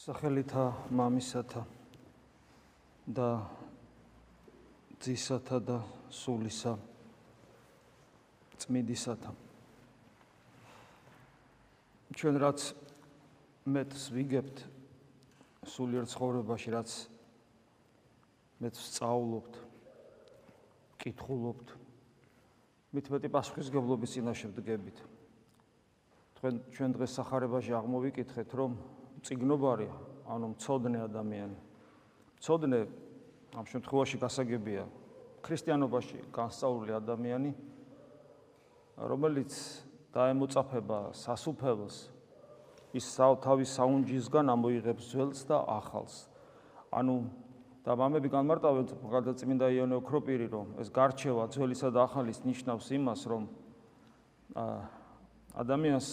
სახელითა 0.00 0.62
მამისათა 0.96 1.60
და 3.04 3.26
ძისათა 4.96 5.58
და 5.60 5.74
სულისა 6.08 6.70
წმიდისათა. 8.64 9.32
ჩვენ 12.16 12.38
რაც 12.40 12.64
მეტს 13.68 14.06
ვიგებთ 14.16 14.62
სულიერ 15.68 16.08
ცხოვრებაში 16.08 16.72
რაც 16.72 16.94
მეც 18.64 18.80
სწავლობთ 18.80 19.58
კითხულობთ 21.04 21.74
მით 22.96 23.12
მეტი 23.12 23.28
პასუხისგებლობის 23.36 24.16
წინაშე 24.16 24.48
ვდგებით. 24.48 24.96
თქვენ 26.40 26.54
ჩვენ 26.72 26.90
დღეს 26.96 27.12
სახარებაში 27.20 27.76
აღმოვიკითხეთ 27.76 28.56
რომ 28.56 28.80
ციგნობარი, 29.24 29.88
ანუ 30.28 30.46
მწოდნე 30.54 30.98
ადამიანი. 31.06 31.58
მწოდნე 32.38 32.80
ამ 33.56 33.64
შემთხვევაში 33.66 34.16
გასაგებია 34.22 34.84
ქრისტიანობაში 35.42 36.18
განსწავლული 36.30 36.92
ადამიანი, 36.94 37.52
რომელიც 39.00 39.52
დაემოწაფება 40.12 40.98
სასუფეველს, 41.16 41.96
ის 42.94 43.06
თავის 43.16 43.70
საუნჯისგან 43.78 44.46
ამოიღებს 44.50 45.04
ძველს 45.14 45.40
და 45.48 45.58
ახალს. 45.64 46.28
ანუ 46.90 47.16
და 47.80 47.96
მამები 47.96 48.28
განმარტავენ 48.28 48.86
გადაწმინდა 49.08 49.66
იონე 49.72 49.94
ოქროპირი, 50.04 50.46
რომ 50.52 50.66
ეს 50.84 50.92
გარჩევა 50.92 51.48
ძველისა 51.48 51.88
და 51.94 52.04
ახალის 52.04 52.44
ნიშნავს 52.44 52.86
იმას, 52.92 53.20
რომ 53.24 53.42
ადამიანს 55.56 56.08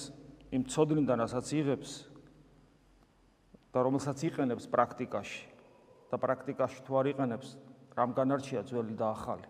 იმ 0.55 0.63
ცოდნიდან 0.63 1.17
რასაც 1.27 1.47
იღებს, 1.59 2.06
და 3.77 3.85
რომელსაც 3.85 4.17
იყენებს 4.25 4.65
პრაქტიკაში 4.73 5.43
და 6.09 6.17
პრაქტიკაში 6.17 6.79
თუ 6.81 6.97
არ 6.97 7.07
იყენებს, 7.13 7.49
რამ 7.93 8.11
განარჩია 8.17 8.65
ძველი 8.65 8.95
და 8.97 9.13
ახალი. 9.13 9.49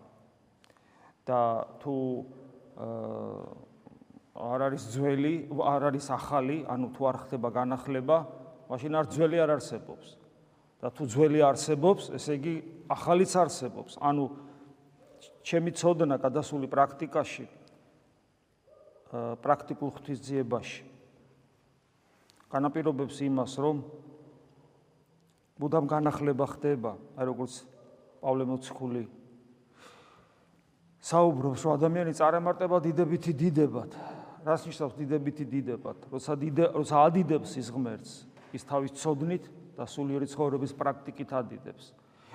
და 1.24 1.40
თუ 1.80 1.96
არ 4.36 4.60
არის 4.68 4.84
ძველი, 4.92 5.34
არ 5.48 5.82
არის 5.88 6.06
ახალი, 6.12 6.58
ანუ 6.68 6.86
თუ 6.92 7.02
არ 7.08 7.16
ხდება 7.24 7.48
განახლება, 7.52 8.18
მაშინ 8.68 8.92
არ 9.00 9.06
ძველი 9.12 9.38
არ 9.44 9.50
არსებობს. 9.56 10.08
და 10.78 10.88
თუ 10.94 11.02
ძველი 11.10 11.40
არსებობს, 11.42 12.12
ესე 12.14 12.32
იგი 12.38 12.54
ახალიც 12.88 13.32
არსებობს. 13.34 13.98
ანუ 13.98 14.24
ჩემი 15.42 15.72
ცოდნა 15.74 16.16
გადასული 16.22 16.68
პრაქტიკაში 16.70 17.46
პრაქტიკულ 19.42 19.90
ღვთისძიებაში 19.90 20.82
განაპირობებს 22.52 23.16
იმას, 23.24 23.52
რომ 23.58 23.76
მუდამ 25.58 25.86
განახლება 25.90 26.46
ხდება, 26.54 26.94
აი 27.18 27.24
როგორც 27.26 27.52
პავლე 28.22 28.44
მოციქული 28.46 29.02
საუბრობს, 31.02 31.60
რომ 31.66 31.72
ადამიანი 31.78 32.12
წარემარტება 32.14 32.76
დიდებითი 32.82 33.32
დიდებად. 33.34 33.90
რას 34.46 34.62
ნიშნავს 34.66 34.94
დიდებითი 34.98 35.44
დიდებად? 35.44 35.98
როცა 36.14 36.32
დიდე, 36.38 36.64
როცა 36.74 36.96
ადიდებს 37.10 37.50
ის 37.58 37.68
ღმერთს, 37.74 38.12
ის 38.54 38.62
თავის 38.64 38.92
ცოდნით 38.98 39.44
და 39.78 39.84
სულიერი 39.86 40.26
ცხოვრების 40.30 40.72
პრაქტიკით 40.78 41.30
ადიდებს. 41.34 41.84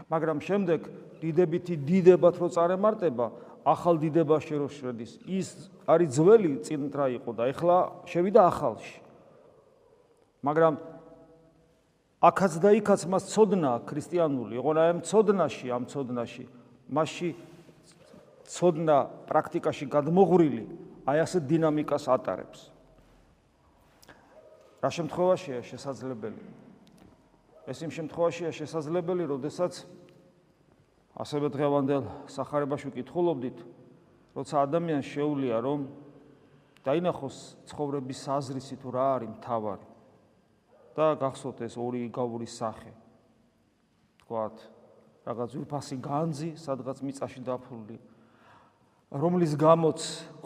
მაგრამ 0.09 0.38
შემდეგ 0.44 0.79
დიდებითი 1.23 1.75
დიდებად 1.79 2.35
რო 2.39 2.47
წარემარტება, 2.51 3.25
ახალ 3.63 3.95
დიდებაში 4.03 4.55
რო 4.59 4.67
შედის, 4.67 5.11
ის 5.23 5.71
არის 5.88 6.09
ძველი 6.11 6.51
წინტრა 6.63 7.05
იყო 7.23 7.31
და 7.31 7.44
ეხლა 7.51 7.77
შევიდა 8.07 8.41
ახალში. 8.51 8.99
მაგრამ 10.44 10.73
აქაც 12.23 12.53
და 12.63 12.71
იქაც 12.79 13.03
მას 13.11 13.27
ცოდნა 13.35 13.83
ქრისტიანული, 13.83 14.55
იყო 14.55 14.71
რა 14.71 14.84
ამ 14.95 15.00
ცოდნაში, 15.03 15.67
ამ 15.75 15.84
ცოდნაში, 15.91 16.45
მასში 16.88 17.29
ცოდნა 18.47 18.97
პრაქტიკაში 19.28 19.85
გადმოღრილი, 19.91 20.63
აი 21.03 21.17
ასე 21.19 21.44
დინამიკას 21.44 22.07
ატარებს. 22.07 22.72
რა 24.79 24.89
შემთხვევაშია 24.89 25.59
შესაძლებელი? 25.67 26.39
ეს 27.63 27.79
იმ 27.84 27.91
შემთხვევაშია 27.95 28.51
შესაძლებელი, 28.51 29.23
როდესაც 29.23 29.84
ასევე 31.16 31.47
დღევანდელ 31.51 32.03
სახარებაში 32.28 32.91
ვკითხულობდით, 32.91 33.57
როცა 34.35 34.55
ადამიანს 34.67 35.07
შეუულია 35.11 35.57
რომ 35.63 35.88
დაინახოს 36.84 37.38
ცხოვრების 37.72 38.19
საზრისი 38.28 38.75
თუ 38.84 38.90
რა 38.91 39.07
არის 39.16 39.31
მთავარი. 39.40 39.92
და 40.93 41.13
გახსოვთ 41.17 41.65
ეს 41.65 41.75
ორი 41.77 42.05
გავურის 42.13 42.53
სახე. 42.57 42.91
თქვათ, 44.23 44.55
რაღაც 45.25 45.51
ვიფასი 45.57 45.95
განძი, 46.03 46.49
სადღაც 46.59 47.01
მიწაში 47.03 47.41
დაფრული, 47.47 47.97
რომლის 49.13 49.53
გამოც 49.57 49.99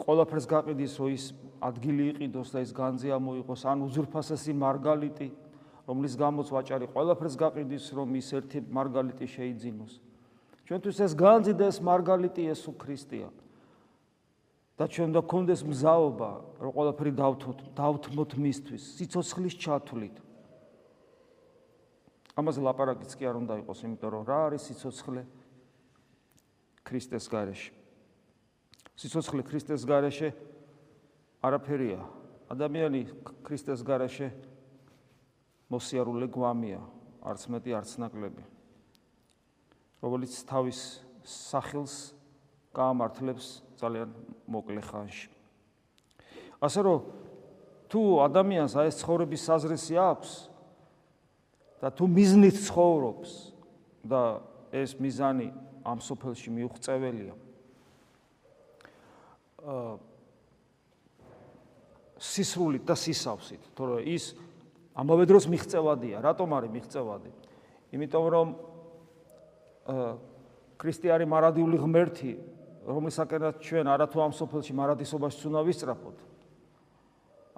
ყველაფერს 0.04 0.46
გაყიდის, 0.48 0.92
რომ 1.00 1.10
ის 1.16 1.24
ადგილი 1.64 2.04
იყიდოს 2.12 2.48
და 2.52 2.58
ის 2.64 2.72
განძი 2.76 3.08
ამოიღოს, 3.16 3.62
ან 3.64 3.84
უზურფასესი 3.88 4.52
მარგალიტი, 4.52 5.28
რომლის 5.88 6.14
გამოც 6.20 6.46
ვაჭარი 6.52 6.86
ყველაფერს 6.92 7.34
გაყიდის, 7.40 7.84
რომ 7.96 8.08
ის 8.20 8.28
ერთი 8.36 8.58
მარგალიტი 8.68 9.24
შეიძინოს. 9.24 9.92
ჩვენთვის 10.68 10.98
ეს 11.00 11.12
განძი 11.16 11.52
და 11.56 11.64
ეს 11.72 11.78
მარგალიტი 11.80 12.42
ესუ 12.52 12.72
ქრისტეა. 12.76 13.30
და 14.78 14.86
ჩვენ 14.86 15.10
და 15.10 15.20
კონდეს 15.26 15.66
მზაობა, 15.66 16.30
რომ 16.62 16.70
ყველაფერი 16.70 17.12
დავთოთ, 17.18 17.58
დავთმოთ 17.74 18.30
მისთვის, 18.38 18.82
სიცოცხლის 18.94 19.54
ჩათვლით. 19.58 20.27
ამაზე 22.38 22.62
ლაპარაკიც 22.62 23.16
კი 23.18 23.26
არ 23.26 23.36
უნდა 23.42 23.54
იყოს, 23.66 23.82
იმიტომ 23.82 24.10
რომ 24.14 24.22
რა 24.28 24.38
არის 24.46 24.66
სიცოცხლე 24.70 25.22
ქრისტეს 26.86 27.26
გარეშე? 27.26 27.72
სიცოცხლე 28.94 29.42
ქრისტეს 29.42 29.82
გარეშე 29.82 30.28
არაფერია. 31.42 31.98
ადამიანი 32.46 33.00
ქრისტეს 33.42 33.82
გარეშე 33.82 34.30
მოსიარულე 35.66 36.30
გვამია, 36.30 36.78
არც 37.26 37.42
მეტი, 37.50 37.70
არც 37.74 37.90
ნაკლები. 38.06 38.44
რომელიც 39.98 40.32
თავის 40.46 41.02
სახელს 41.26 42.14
გაამართლებს 42.70 43.66
ძალიან 43.82 44.14
მოკლე 44.46 44.82
ხანში. 44.86 45.28
ასე 46.62 46.80
რომ 46.86 46.98
თუ 47.90 48.00
ადამიანს 48.30 48.72
აი 48.78 48.86
ეს 48.90 48.96
ცხოვრების 49.02 49.42
საზრისი 49.42 49.94
აქვს, 49.98 50.30
და 51.78 51.88
თუ 51.94 52.04
მიზნით 52.10 52.56
ცხოვრობს 52.66 53.30
და 54.06 54.22
ეს 54.74 54.98
მიზანი 54.98 55.48
ამ 55.86 55.98
სოფელში 56.02 56.50
მიუღწეველია 56.52 57.34
აა 59.58 59.96
სისრულით 62.18 62.84
და 62.86 62.94
სისავსით, 62.98 63.62
თორე 63.78 64.02
ის 64.10 64.34
ამავე 64.98 65.26
დროს 65.30 65.46
მიღწევადია. 65.46 66.22
რატომ 66.22 66.54
არის 66.58 66.70
მიღწევადი? 66.74 67.30
იმიტომ 67.94 68.24
რომ 68.34 68.48
აა 69.86 70.08
ქრისტიანი 70.78 71.26
მარადიული 71.26 71.78
ღმერთი, 71.78 72.32
რომლისაკენაც 72.86 73.54
ჩვენ 73.62 73.86
არათუ 73.94 74.18
ამ 74.22 74.32
სოფელში 74.34 74.72
მარადისობაში 74.74 75.42
უნდა 75.50 75.60
ვისწრაფოთ. 75.68 76.18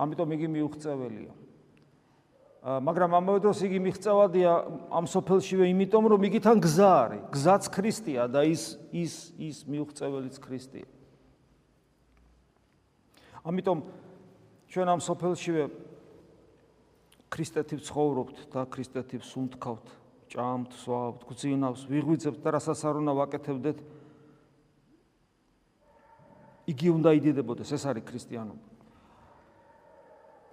ამიტომ 0.00 0.28
იგი 0.36 0.46
მიუღწეველია. 0.56 1.32
მაგრამ 2.60 3.14
ამავე 3.16 3.40
დროს 3.40 3.62
იგი 3.64 3.78
მიღწევადია 3.80 4.52
ამ 4.92 5.06
სოფელშივე 5.08 5.64
იმიტომ 5.72 6.04
რომ 6.12 6.24
იგი 6.28 6.40
თან 6.44 6.58
გზა 6.60 6.90
არის 6.92 7.22
გზაც 7.32 7.64
ქრისტეა 7.72 8.24
და 8.28 8.44
ის 8.44 8.76
ის 8.92 9.14
ის 9.40 9.64
მიუღწეველიც 9.64 10.36
ქრისტეა 10.44 10.88
ამიტომ 13.48 13.78
ჩვენ 14.68 14.88
ამ 14.92 15.00
სოფელშივე 15.00 15.64
ქრისტეთივ 17.32 17.80
ცხოვრობთ 17.80 18.36
და 18.52 18.60
ქრისტეთივ 18.68 19.24
სუნთქავთ 19.24 19.86
ჭამთ 20.30 20.70
სვავთ 20.84 21.20
გძინავს 21.32 21.88
ვიღვიძებთ 21.88 22.44
და 22.44 22.48
რასაც 22.60 22.80
არ 22.84 23.00
უნდა 23.00 23.12
ვაკეთებდეთ 23.24 23.78
იგი 26.70 26.88
უნდა 26.92 27.10
იდიდებოდეს 27.18 27.72
ეს 27.72 27.82
არის 27.88 28.04
ქრისტიანობა. 28.04 28.66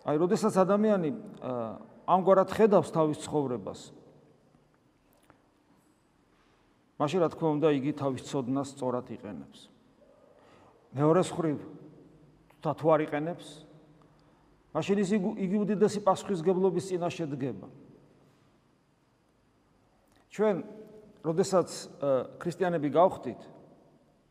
აი 0.08 0.16
როდესაც 0.24 0.56
ადამიანი 0.56 1.10
აა 1.44 1.97
ამგვარად 2.08 2.50
ხედავს 2.56 2.90
თავის 2.96 3.20
ცხოვრებას. 3.28 3.82
მაშინ 6.98 7.20
რა 7.22 7.30
თქმა 7.30 7.50
უნდა 7.60 7.70
იგი 7.78 7.92
თავის 8.00 8.24
წოდნას 8.26 8.74
სწორად 8.74 9.12
იყენებს. 9.12 9.60
მეორე 10.98 11.22
მხრივ 11.28 11.58
თუ 12.64 12.72
თუ 12.74 12.86
არ 12.90 13.02
იყენებს, 13.06 13.48
მაშინ 14.74 14.98
ის 15.04 15.10
იგი 15.14 15.58
უდიდესი 15.62 16.00
პასუხისგებლობის 16.08 16.88
წინაშე 16.90 17.26
დგება. 17.30 17.68
ჩვენ, 20.34 20.56
როდესაც 21.22 21.70
ქრისტიანები 22.42 22.90
გავხდით, 22.98 23.42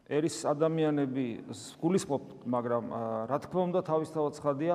ერის 0.06 0.36
ადამიანები 0.46 1.26
გულისხმობთ, 1.82 2.28
მაგრამ 2.46 2.84
რა 3.30 3.38
თქმა 3.42 3.60
უნდა 3.70 3.80
თავისთავად 3.86 4.32
ცხადია, 4.38 4.74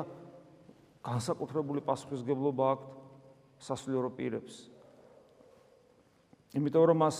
განსაკუთრებული 1.01 1.81
პასუხისგებლობა 1.86 2.65
აქვს 2.75 2.88
სასულიერო 3.62 4.09
პირებს. 4.18 4.69
იმიტომ 6.57 6.86
რომ 6.92 6.98
მას 7.01 7.18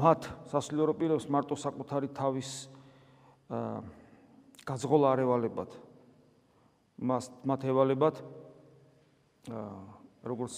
მათ 0.00 0.28
სასულიერო 0.52 0.94
პირებს 0.96 1.28
მარტო 1.28 1.56
საკუთარი 1.56 2.08
თავის 2.16 2.50
აა 3.52 3.82
გაზღოლა 4.64 5.12
არ 5.12 5.20
ევალებათ. 5.24 5.70
მას 7.04 7.24
მათ 7.44 7.60
ევალებათ 7.68 8.16
როგორც 10.24 10.54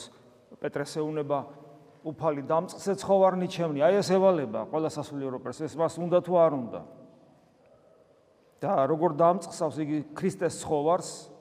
პეტრეს 0.62 0.96
ეუნება 1.02 1.38
უფალი 2.06 2.42
დამწყზე 2.46 2.92
ცხოვარნი 3.02 3.48
ჩემნი. 3.50 3.82
აი 3.82 3.98
ეს 3.98 4.10
ევალება 4.14 4.70
ყველა 4.70 4.90
სასულიერო 4.94 5.38
პირს. 5.42 5.60
ეს 5.66 5.74
მას 5.74 5.98
უნდა 5.98 6.18
თუ 6.22 6.34
არ 6.38 6.52
უნდა. 6.54 6.80
და 8.60 8.72
როგორ 8.88 9.10
დამწყსავს 9.20 9.76
იგი 9.84 9.98
ქრისტეს 10.16 10.64
ცხოვარს 10.64 11.35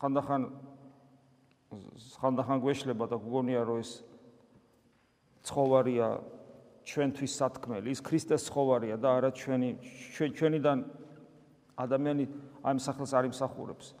ხანდახან 0.00 0.42
ხანდახან 2.20 2.58
გვეშლება 2.60 3.08
და 3.08 3.16
გგონია 3.20 3.62
რომ 3.64 3.80
ეს 3.80 3.90
ცხოვარია 5.46 6.08
ჩვენთვის 6.86 7.32
სათქმელი. 7.38 7.90
ის 7.90 8.00
ქრისტეს 8.00 8.46
ცხოვარია 8.50 8.96
და 9.00 9.08
არა 9.18 9.30
ჩვენი 9.34 9.70
ჩვენიდან 10.14 10.78
ადამიანი 11.76 12.24
ამ 12.62 12.76
სახელს 12.78 13.12
არ 13.16 13.24
იმსახურებს. 13.30 13.94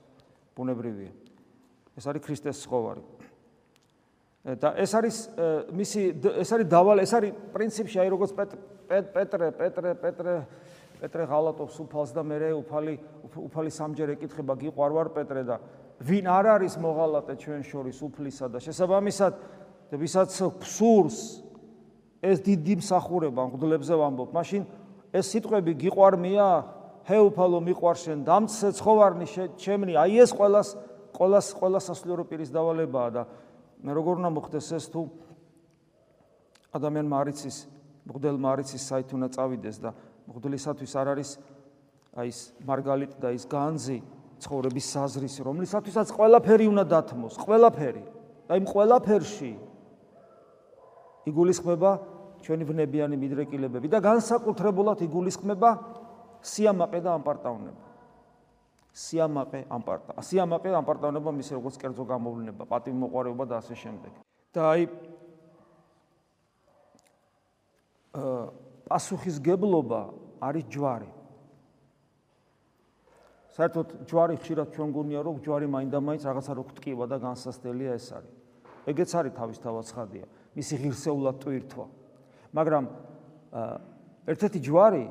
ბუნებრივია. 0.54 1.12
ეს 1.96 2.04
არის 2.06 2.22
ქრისტეს 2.22 2.58
ცხოვარი. 2.64 3.02
და 4.46 4.78
ეს 4.78 4.94
არის 4.94 5.16
მისი 5.74 6.00
ეს 6.38 6.50
არის 6.54 6.66
დავალ 6.70 7.02
ეს 7.02 7.12
არის 7.18 7.32
პრინციპში 7.50 7.98
აი 7.98 8.08
როგორც 8.14 8.30
პეტრე 8.38 9.48
პეტრე 9.58 9.90
პეტრე 9.98 10.34
პეტრე 11.02 11.24
ღალატობს 11.26 11.74
უფალს 11.82 12.14
და 12.14 12.22
მე 12.22 12.54
უფალი 12.54 12.94
უფალი 13.42 13.70
სამჯერ 13.74 14.14
ეკითხება 14.14 14.54
გიყვარ 14.54 14.90
ვარ 14.94 15.08
პეტრე 15.18 15.42
და 15.50 15.58
ვინ 16.00 16.26
არ 16.28 16.46
არის 16.56 16.76
მოღალატე 16.76 17.34
ჩვენ 17.40 17.62
შორის 17.64 17.98
უფლისა 18.04 18.46
და 18.52 18.60
შესაბამისად 18.60 19.32
ვისაც 19.96 20.30
ფსურს 20.60 21.18
ეს 22.20 22.42
დიდი 22.44 22.80
მსახურება 22.82 23.46
მღვდლებზე 23.48 23.94
ვამბობ 23.96 24.30
მაშინ 24.36 24.62
ეს 25.16 25.30
სიტყვები 25.32 25.72
გიყვარმია 25.80 26.48
ჰეუფალო 27.06 27.60
მიყვარ 27.70 27.96
შენ 28.02 28.18
დამცე 28.26 28.68
ცხოვარნი 28.76 29.26
ჩემნი 29.56 29.94
აი 29.96 30.20
ეს 30.26 30.34
ყოველას 30.36 30.68
ყოველას 31.16 31.46
ყოველას 31.56 31.84
სასულიერო 31.88 32.24
პირის 32.28 32.50
დავალებაა 32.52 33.10
და 33.14 33.22
როგორ 33.86 34.20
უნდა 34.20 34.30
მოხდეს 34.36 34.68
ეს 34.76 34.86
თუ 34.90 35.06
ადამიან 36.76 37.06
მარიცის 37.08 37.56
მღვდელ 38.10 38.36
მარიცის 38.42 38.82
საით 38.90 39.14
უნდა 39.16 39.28
წავიდეს 39.38 39.76
და 39.80 39.90
მღვდლისათვის 40.28 40.92
არ 40.98 41.08
არის 41.14 41.30
აი 42.16 42.28
ეს 42.32 42.40
მარგალიტ 42.66 43.12
და 43.22 43.32
ის 43.36 43.44
განძი 43.46 43.98
ცხოვრების 44.42 44.86
საზრისი, 44.92 45.40
რომლისათვისაც 45.46 46.12
ყველაფერი 46.12 46.66
უნდა 46.72 46.84
დათმოს, 46.92 47.34
ყველაფერი. 47.40 48.04
და 48.46 48.56
იმ 48.62 48.66
ყველაფერში 48.70 49.52
იგულისხმება 51.26 51.90
ჩვენი 52.46 52.64
ვნებიანი 52.70 53.16
მიდრეკილებები 53.18 53.90
და 53.90 53.98
განსაკუთრებულად 53.98 55.02
იგულისხმება 55.02 55.70
სიამაყე 56.46 57.00
და 57.02 57.10
ამპარტავნება. 57.18 57.82
სიამაყე, 58.94 59.60
ამპარტა. 59.66 60.14
სიამაყე, 60.22 60.70
ამპარტავნება 60.78 61.30
მის 61.34 61.48
როგორც 61.58 61.74
კერძო 61.82 62.04
გამოვლინება, 62.06 62.64
პატივმოყვარეობა 62.70 63.44
და 63.50 63.54
ასე 63.58 63.74
შემდეგ. 63.74 64.12
და 64.54 64.60
აი 64.72 64.82
აა 68.16 68.46
პასუხისგებლობა 68.88 70.00
არის 70.40 70.64
ჯვარი. 70.70 71.10
საერთოდ 73.56 73.86
ჯვარი 74.04 74.36
ხშირად 74.36 74.68
ჩვენ 74.76 74.90
გონია 74.92 75.20
რომ 75.24 75.36
ჯვარი 75.40 75.66
მაინდა-მაინც 75.72 76.22
რაღაცა 76.28 76.52
რო 76.60 76.64
გტკივა 76.76 77.04
და 77.08 77.16
განსასწრელია 77.24 77.92
ეს 77.96 78.08
არის. 78.12 78.34
ეგეც 78.84 79.10
არის 79.16 79.32
თავისთავად 79.32 79.84
ცხადია. 79.88 80.24
მისი 80.56 80.74
ღირსეულად 80.76 81.36
ტვირთვა. 81.40 81.86
მაგრამ 82.52 82.84
ერთ-ერთი 84.28 84.58
ჯვარი 84.60 85.04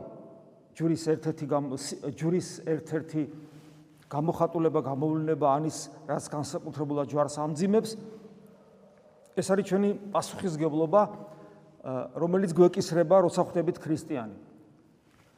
ჯვრის 0.77 1.03
ერთ-ერთი 1.15 1.45
ჯვრის 2.13 2.49
ერთ-ერთი 2.69 3.21
გამოხატულება, 4.05 4.79
გამოვლენა 4.85 5.35
ანის 5.41 5.77
რაც 6.05 6.25
განსაკუთრებულად 6.29 7.09
ჯვარს 7.09 7.35
ამძიმებს 7.41 7.91
ეს 9.35 9.47
არის 9.51 9.65
ჩვენი 9.67 9.89
პასუხისგებლობა 10.13 11.01
რომელიც 12.15 12.51
გვეკისრება 12.55 13.15
როცა 13.25 13.41
ხვდებით 13.45 13.77
ქრისტიანი. 13.81 14.35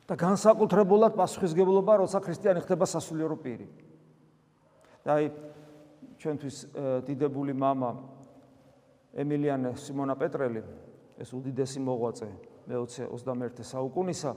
და 0.07 0.17
განსაკუთრებულად 0.19 1.15
პასუხისგებლობა, 1.17 2.03
როცა 2.03 2.19
ქრისტიანი 2.21 2.61
ხდება 2.67 2.87
სასულიერო 2.87 3.37
პირი. 3.39 3.67
და 5.03 5.19
აი 5.19 5.25
ჩვენთვის 6.23 6.57
დიდებული 7.07 7.53
мама 7.59 7.91
ემილიანე 9.19 9.75
სიმონა 9.75 10.15
პეტრელი, 10.15 10.63
ეს 11.19 11.35
უდიდესი 11.35 11.83
მოღვაწე 11.83 12.29
მე-20 12.71 13.11
21 13.11 13.67
საუკუნისა, 13.67 14.33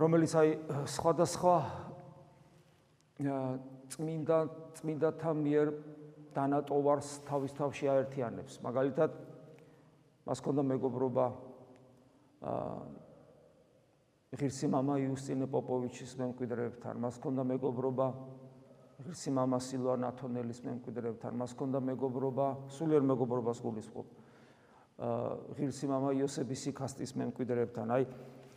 რომელიც 0.00 0.32
აი 0.40 0.48
სხვადასხვა 0.88 1.56
წმინდა 3.92 4.38
წმინდათა 4.80 5.30
მიერ 5.36 5.66
დანატოვარს 6.34 7.10
თავის 7.28 7.52
თავში 7.54 7.86
აერთიანებს. 7.92 8.58
მაგალითად, 8.64 9.10
მას 10.24 10.38
ქონდა 10.40 10.62
მეგობრობა 10.64 11.26
აა 12.40 13.04
ღირსი 14.34 14.68
мама 14.70 14.98
იუსტინე 14.98 15.46
პოპოვიჩის 15.50 16.16
მემკვიდრეებთან, 16.18 16.98
მას 16.98 17.18
ჰქონდა 17.20 17.42
მეგობრობა 17.54 18.06
ღირსი 19.04 19.30
мама 19.34 19.58
სილვან 19.62 20.06
ათონელის 20.10 20.60
მემკვიდრეებთან, 20.66 21.34
მას 21.38 21.54
ჰქონდა 21.54 21.78
მეგობრობა, 21.82 22.46
სულიერ 22.74 23.02
მეგობრობას 23.10 23.58
გულისხმობ. 23.62 24.06
აა 24.94 25.28
ღირსი 25.58 25.86
мама 25.90 26.14
იოსები 26.14 26.54
სიკასტის 26.54 27.14
მემკვიდრეებთან, 27.18 27.90
აი 27.94 28.06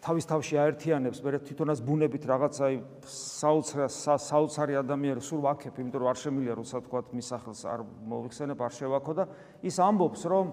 თავის 0.01 0.25
თავში 0.29 0.55
აერთიანებს, 0.61 1.21
მე 1.25 1.39
თვითონაც 1.41 1.79
ბუნებით 1.81 2.23
რაღაცა 2.29 2.61
აი 2.69 2.75
საოცრა 3.09 3.87
საოცარი 4.21 4.77
ადამიანი 4.77 5.21
სულ 5.25 5.41
ვაქებ, 5.45 5.73
იმიტომ 5.81 6.01
რომ 6.05 6.09
არ 6.13 6.17
შემილია 6.21 6.53
როცა 6.61 6.77
თქვა 6.85 6.99
მის 7.17 7.27
სახელს 7.33 7.61
არ 7.65 7.81
მოვიხსენებ, 7.81 8.61
არ 8.61 8.73
შევაქო 8.77 9.13
და 9.17 9.23
ის 9.65 9.75
ამბობს, 9.81 10.21
რომ 10.29 10.45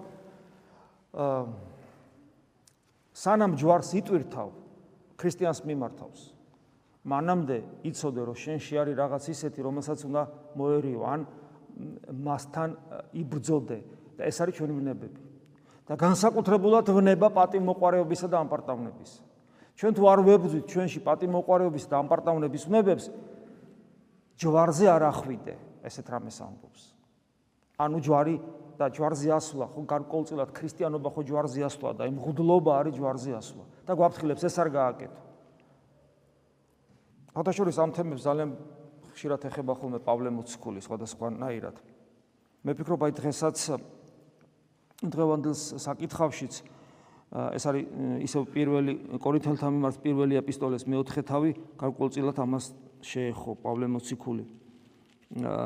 აა 1.13 1.41
სანამ 3.15 3.53
ჯვარს 3.55 3.93
იტვირთავ, 4.01 4.49
ქრისტიანს 5.20 5.60
მიმართავს. 5.68 6.20
მანამდე 7.04 7.56
იცოდე 7.84 8.20
რომ 8.28 8.36
შენში 8.36 8.74
არის 8.80 8.96
რაღაც 8.96 9.24
ისეთი, 9.32 9.60
რომელსაც 9.64 9.98
უნდა 10.08 10.22
მოერიო, 10.56 11.00
ან 11.04 11.20
მასთან 12.10 12.70
იბრძოდე 13.16 13.78
და 14.16 14.22
ეს 14.28 14.36
არის 14.40 14.54
ჩვენი 14.56 14.74
ვნებები. 14.80 15.20
და 15.90 15.96
განსაკუთრებულად 15.98 16.86
ვნება 16.94 17.28
პატიმოყარეობისა 17.34 18.28
და 18.30 18.46
ამპარტავნების. 18.46 19.10
ჩვენ 19.74 19.92
თუ 19.98 20.02
არ 20.06 20.20
ვებრძვით 20.22 20.64
ჩვენში 20.70 21.00
პატიმოყარეობის 21.02 21.84
და 21.90 21.94
ამპარტავნების 21.98 22.62
ვნებებს, 22.70 23.04
ჯვარზე 24.38 24.86
არ 24.86 25.02
ახვიდე, 25.10 25.54
ესეთ 25.82 26.06
რამეს 26.14 26.38
ამბობს. 26.46 26.82
ანუ 27.74 27.98
ჯვარი 28.06 28.34
და 28.80 28.88
ჯვარზე 28.88 29.28
ასვლა, 29.36 29.66
ხო 29.76 29.80
გარკვეულწილად 29.84 30.50
ქრისტიანობა 30.56 31.08
ხო 31.12 31.22
ჯვარზე 31.28 31.60
ასვლა 31.68 31.90
და 32.00 32.08
იმ 32.08 32.16
ღუდლობა 32.16 32.72
არის 32.80 32.94
ჯვარზე 32.96 33.32
ასვლა. 33.36 33.64
და 33.84 33.92
გვაფრთხილებს 33.92 34.42
ეს 34.48 34.56
არ 34.56 34.68
გააკეთო. 34.72 35.20
ფათაშორის 37.36 37.76
ამ 37.76 37.90
თემებს 37.92 38.24
ძალიან 38.24 38.50
ხშირად 39.12 39.40
ეხება 39.52 39.72
ხოლმე 39.76 39.98
პავლე 40.00 40.30
მოციქული 40.32 40.80
სხვადასხვანაირად. 40.80 41.76
მე 42.64 42.72
ფიქრობ 42.72 43.00
აი 43.04 43.12
დღესაც 43.20 43.56
დღევანდელს 45.04 45.62
საკითხავშიც 45.84 46.54
ეს 47.30 47.64
არის 47.68 47.84
ისევ 48.26 48.42
პირველი 48.48 48.92
კორინთელთა 49.20 49.68
მიმართ 49.70 49.96
პირველი 50.02 50.34
ეპისტოლეს 50.40 50.88
მეოთხე 50.88 51.22
თავი 51.28 51.50
გარკვეულწილად 51.78 52.36
ამას 52.42 52.64
შეეხო 53.04 53.60
პავლე 53.62 53.86
მოციქული. 53.92 54.44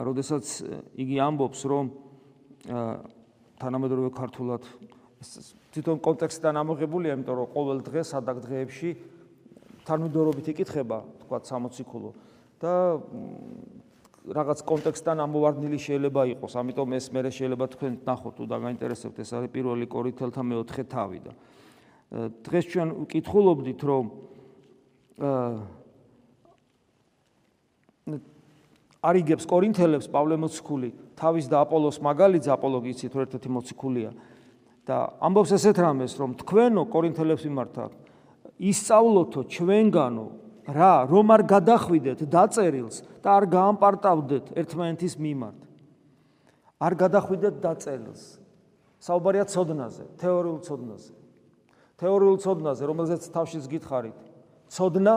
როდესაც 0.06 0.44
იგი 0.98 1.16
ამბობს 1.24 1.60
რომ 1.64 1.84
თანამედროვე 2.64 4.10
ქართულად 4.16 4.62
თვითონ 5.74 5.98
კონტექსტიდან 6.04 6.54
ამოღებულია, 6.60 7.16
იმიტომ 7.16 7.36
რომ 7.40 7.48
ყოველ 7.54 7.78
დღეს 7.84 8.08
ადაგ 8.18 8.36
დღეებში 8.44 8.90
თანმიმდევრობით 9.84 10.46
იკითხება, 10.54 10.98
თქვა 11.24 11.38
60 11.44 11.84
ქულო 11.88 12.10
და 12.62 12.72
რაღაც 14.24 14.58
კონტექსტიდან 14.64 15.18
ამოვარდნილი 15.20 15.78
შეიძლება 15.84 16.22
იყოს, 16.32 16.52
ამიტომ 16.56 16.88
ეს 16.96 17.06
მე 17.12 17.20
შეიძლება 17.28 17.66
თქვენ 17.76 17.92
ნახოთ 18.08 18.32
თუ 18.40 18.44
დაგაინტერესებთ, 18.48 19.16
ეს 19.20 19.30
არის 19.36 19.50
პირველი 19.52 19.86
კორინთელთა 19.90 20.42
მეოთხე 20.48 20.82
თავი 20.88 21.20
და 21.28 21.32
დღეს 22.46 22.64
ჩვენ 22.72 22.88
ვკითხულობდით, 23.04 23.80
რომ 23.84 24.04
აა 25.20 25.83
არიგებს 29.04 29.44
კორინთელებს 29.50 30.08
პავლე 30.12 30.36
მოციქული 30.44 30.90
თავის 31.20 31.46
და 31.52 31.60
აპოლოს 31.64 32.00
მაგალითს 32.04 32.48
აპოლოგიცით 32.56 33.12
ერთ-ერთი 33.24 33.48
მოციქულია 33.56 34.10
და 34.88 34.96
ამბობს 35.28 35.50
ესეთ 35.58 35.76
რამეს 35.84 36.16
რომ 36.20 36.38
თქვენო 36.40 36.82
კორინთელებს 36.92 37.44
მიმართა 37.48 37.84
ისწავლოთო 38.70 39.40
ჩვენგანო 39.54 40.26
რა 40.78 40.94
რომ 41.12 41.26
არ 41.36 41.42
გადახვიდეთ 41.54 42.18
დაწერილს 42.32 42.96
და 43.20 43.28
არ 43.36 43.44
გაამპარტავდეთ 43.52 44.44
ერთმანეთის 44.56 45.20
მიმართ 45.20 45.64
არ 46.84 46.94
გადახვიდეთ 47.00 47.60
დაწელს. 47.62 48.22
საუბარია 49.00 49.44
ცოდნაზე, 49.48 50.04
თეორიულ 50.20 50.60
ცოდნაზე. 50.64 51.12
თეორიულ 52.00 52.38
ცოდნაზე, 52.44 52.82
რომელზეც 52.88 53.22
თავშიც 53.30 53.64
გითხარით. 53.72 54.18
ცოდნა 54.68 55.16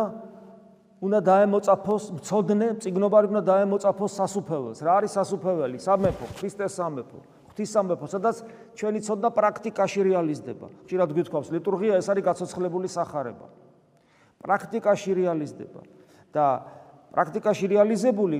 უნდა 0.98 1.20
დაემოწაფოს, 1.22 2.04
ცოდნე, 2.26 2.68
ციგნობარი 2.82 3.28
უნდა 3.30 3.42
დაემოწაფოს 3.46 4.12
სასუფეველს. 4.18 4.80
რა 4.82 4.94
არის 4.98 5.12
სასუფეველი? 5.14 5.78
სამეფო, 5.78 6.26
ქრისტეს 6.42 6.74
სამეფო. 6.74 7.20
ღვთის 7.54 7.70
სამეფო, 7.74 8.06
სადაც 8.10 8.36
ჩვენი 8.78 9.00
ცოდნა 9.06 9.30
პრაქტიკაში 9.34 10.00
რეალიზდება. 10.10 10.68
ხშირად 10.86 11.10
გვითხოვს, 11.14 11.48
ლიტურგია 11.54 11.94
ეს 12.02 12.08
არის 12.10 12.24
გაცოცხლებული 12.26 12.88
სახარება. 12.90 13.48
პრაქტიკაში 14.42 15.12
რეალიზდება 15.18 15.82
და 16.34 16.46
პრაქტიკაში 17.14 17.66
რეალიზებული 17.74 18.40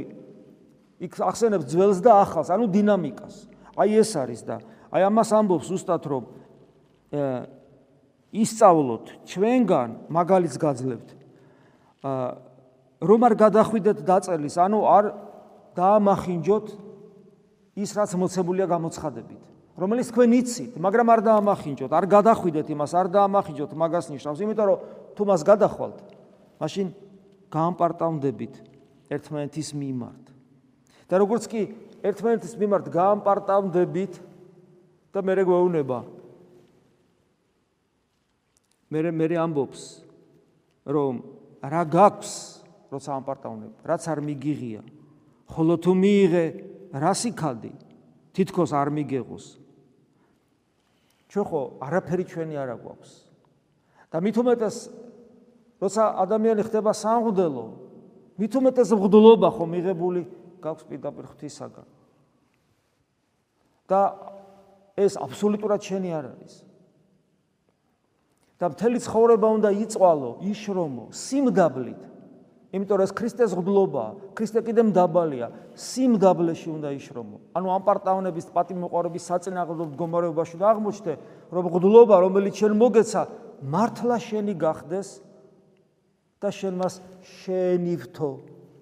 იქ 1.02 1.14
ახსენებს 1.18 1.66
ძველს 1.66 2.00
და 2.02 2.12
ახალს, 2.26 2.50
ანუ 2.54 2.66
დინამიკას. 2.74 3.36
აი 3.78 4.02
ეს 4.02 4.12
არის 4.18 4.42
და 4.46 4.58
აი 4.90 5.02
ამას 5.10 5.30
ამბობს 5.34 5.70
უბრალოდ 5.70 6.04
რომ 6.10 6.24
ისწავლოთ 8.34 9.06
ჩვენგან 9.30 9.90
მაგალითს 10.10 10.58
გაძლევთ. 10.58 11.10
რომ 13.02 13.20
არ 13.28 13.34
გადახვიდეთ 13.38 13.98
დაწელის, 14.08 14.56
ანუ 14.58 14.80
არ 14.86 15.06
დაამახინჯოთ 15.78 16.68
ის 17.78 17.90
რაც 17.94 18.12
მოცებულია 18.18 18.66
გამოცხადებით. 18.66 19.42
რომელიც 19.78 20.08
თქვენ 20.10 20.30
იცით, 20.42 20.74
მაგრამ 20.82 21.08
არ 21.14 21.22
დაამახინჯოთ, 21.30 21.92
არ 21.94 22.06
გადახვიდეთ 22.10 22.68
იმას, 22.74 22.92
არ 22.98 23.08
დაამახინჯოთ 23.14 23.72
მაგას 23.78 24.06
ნიშნავს, 24.10 24.40
იმიტომ 24.42 24.66
რომ 24.66 24.80
თუ 25.14 25.22
მას 25.30 25.42
გადახვალთ, 25.46 25.98
მაშინ 26.58 26.88
გაამპარტავდებით 27.54 28.54
ერთმანეთის 29.14 29.70
მიმართ. 29.78 30.28
და 31.08 31.16
როგორც 31.24 31.48
კი 31.48 31.62
ერთმანეთის 32.04 32.54
მიმართ 32.60 32.92
გაამპარტავდებით 32.92 34.20
და 35.16 35.24
მე 35.24 35.34
რეგვეუნება 35.40 36.00
მე 38.92 39.00
მე 39.16 39.28
ამბობს 39.40 39.82
რომ 40.84 41.24
რა 41.64 41.84
გაქვს 41.88 42.34
როცა 42.92 43.10
ამპარტავნებ 43.20 43.74
რაც 43.84 44.04
არ 44.08 44.20
მიგიღია. 44.24 44.82
ხოლო 45.48 45.76
თუ 45.80 45.92
მიიღე 45.96 46.46
რა 46.96 47.14
სიქალდი 47.16 47.72
თითქოს 48.36 48.72
არ 48.72 48.90
მიგეღოს. 48.96 49.46
ჩვენ 51.28 51.46
ხო 51.48 51.62
არაფერი 51.84 52.24
ჩვენი 52.32 52.56
არ 52.56 52.70
აგვაქვს. 52.80 53.12
და 54.12 54.18
მით 54.24 54.36
უმეტეს 54.40 54.78
როცა 55.84 56.04
ადამიანი 56.24 56.62
ხდება 56.64 56.92
სამღვდელო 56.96 57.66
მით 58.40 58.54
უმეტეს 58.56 58.90
მღვდლობა 58.96 59.50
ხო 59.52 59.66
მიღებული 59.68 60.22
გაქვს 60.64 60.84
პირდაპირ 60.88 61.26
ღვთისაგან. 61.28 61.88
და 63.88 64.02
ეს 64.96 65.14
აბსოლუტურად 65.20 65.82
შენი 65.84 66.10
არ 66.16 66.26
არის. 66.32 66.54
და 68.58 68.66
მთელი 68.74 69.00
ცხოვრება 69.06 69.48
უნდა 69.58 69.70
იწვალო 69.86 70.32
იშრომო 70.42 71.06
სიმდაბლით 71.14 72.02
იმიტომ 72.68 72.98
რომ 73.00 73.06
ეს 73.08 73.14
ქრისტეს 73.16 73.52
ღდლობა, 73.56 74.04
ქრისტე 74.36 74.60
კიდე 74.68 74.84
მდაბალია, 74.92 75.48
სიმდაბლეში 75.72 76.68
უნდა 76.68 76.90
იშრომო. 77.00 77.38
ანუ 77.56 77.68
ამ 77.72 77.84
პარტავნების 77.88 78.48
პატიმოყარების 78.52 79.24
საწინააღმდეგო 79.24 79.86
მდგომარეობაში 79.88 80.56
და 80.60 80.66
აღმოჩნდე, 80.76 81.14
რომ 81.48 81.66
ღდლობა, 81.72 82.16
რომელიც 82.28 82.54
შენ 82.60 82.74
მოგეცა, 82.76 83.22
მართლა 83.64 84.18
შენი 84.20 84.54
გახდეს 84.60 85.08
და 86.44 86.50
შენ 86.52 86.74
მას 86.76 86.94
შენივთო 87.24 88.30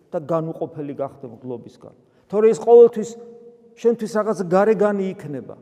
და 0.10 0.18
განუყოფელი 0.18 0.94
გახდე 0.98 1.26
ღდლობისგან. 1.30 1.94
თორე 2.26 2.46
ეს 2.50 2.60
ყოველთვის 2.66 3.10
შენთვის 3.78 4.12
რაღაც 4.18 4.40
გარეგანი 4.50 5.06
იქნება. 5.14 5.56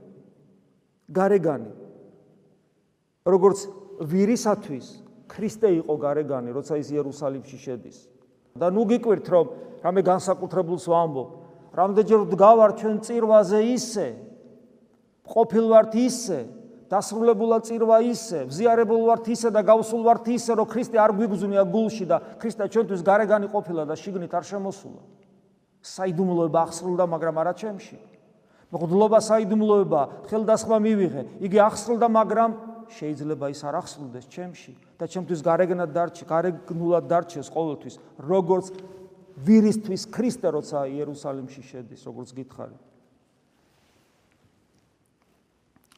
გარეგანი. 1.12 1.84
როგორც 3.24 3.68
ვირისათვის 4.04 4.88
ქრისტე 5.32 5.70
იყო 5.80 5.94
გარეგანი, 5.96 6.52
როცა 6.52 6.78
ის 6.78 6.92
იერუსალიმში 6.92 7.58
შედის. 7.58 8.13
და 8.54 8.70
ნუ 8.70 8.84
გიკვირთ 8.94 9.26
რომ 9.34 9.48
რამე 9.84 10.02
განსაკუთრებულს 10.06 10.86
ვამბობ. 10.88 11.30
რამდენჯერ 11.74 12.22
დგავარ 12.30 12.72
ჩვენ 12.78 12.96
წირვაზე 13.02 13.60
ისე 13.74 14.08
ყოფილ 15.26 15.66
ვართ 15.74 15.94
ისე 15.98 16.40
დასრულებულად 16.94 17.66
წირვა 17.66 17.98
ისე 18.06 18.40
ვზიარებულ 18.46 19.02
ვართ 19.10 19.26
ისე 19.34 19.50
და 19.50 19.62
გავსულ 19.66 20.02
ვართ 20.06 20.26
ისე 20.30 20.54
რომ 20.60 20.70
ქრისტე 20.70 20.98
არ 21.02 21.12
გვიგზუნია 21.18 21.64
გულში 21.74 22.06
და 22.06 22.18
ქრისტე 22.38 22.70
ჩვენთვის 22.70 23.02
გარეგანი 23.02 23.48
ყოფილა 23.50 23.84
და 23.90 23.96
შიგნით 23.98 24.34
არ 24.38 24.46
შემოსულა. 24.46 25.02
საიდუმლოება 25.84 26.60
აღსრულდა 26.64 27.06
მაგრამ 27.10 27.36
არა 27.42 27.54
ჩემში. 27.58 27.98
მოგდლობა 28.74 29.20
საიდუმლოება 29.22 30.02
ხელდასხმა 30.30 30.78
მივიღე 30.82 31.22
იგი 31.46 31.58
აღსრულდა 31.62 32.08
მაგრამ 32.10 32.52
შეიძლება 32.90 33.46
ის 33.54 33.62
არ 33.66 33.76
ახსნდეს 33.82 34.26
ჩემში 34.34 34.74
და 35.04 35.10
ჩემთვის 35.12 35.44
გარეგნად 35.44 35.92
დარჩე, 35.92 36.24
გარეგნულად 36.24 37.08
დარჩეს 37.12 37.52
ყოველთვის, 37.52 38.00
როგორც 38.24 38.72
ვირისთვის 39.36 40.04
ქრისტე 40.08 40.48
როცა 40.56 40.88
იერუსალიმში 40.88 41.60
შედის, 41.60 42.08
როგორც 42.08 42.32
გითხარი. 42.32 42.78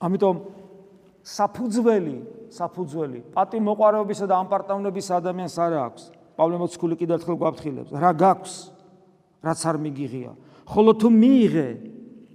ამიტომ 0.02 0.36
საფუძველი, 1.22 2.18
საფუძველი 2.50 3.20
პატიმოყარეობისა 3.38 4.26
და 4.26 4.36
ამპარტავნების 4.42 5.08
ადამიანს 5.22 5.56
არ 5.62 5.74
აქვს. 5.86 6.04
პავლე 6.36 6.58
მოციქული 6.66 6.96
კიდევ 6.98 7.16
ერთხელ 7.22 7.38
გვაფრთხილებს, 7.46 7.92
რა 7.94 8.12
გაქვს, 8.18 8.54
რაც 9.46 9.60
არ 9.70 9.78
მიგიღია. 9.86 10.32
ხოლო 10.66 10.92
თუ 10.98 11.08
მიიღე, 11.14 11.70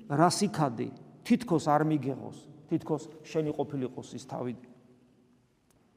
რა 0.07 0.29
სიქადი, 0.31 0.89
თითქოს 1.27 1.67
არ 1.67 1.83
მიგეღოს. 1.83 2.39
თითქოს 2.71 3.03
შენი 3.27 3.51
ყოფილიყოს 3.59 4.15
ის 4.15 4.25
თავი. 4.31 4.55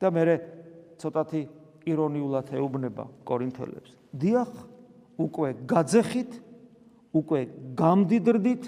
და 0.04 0.12
მე 0.12 0.24
ცოტათი 1.04 1.42
ირონიულად 1.84 2.54
ეუბნება 2.56 3.06
კორინთელებს. 3.28 3.92
დიახ, 4.16 4.52
უკვე 5.20 5.50
გაძეხით, 5.68 6.32
უკვე 7.12 7.40
გამდიდრდით, 7.76 8.64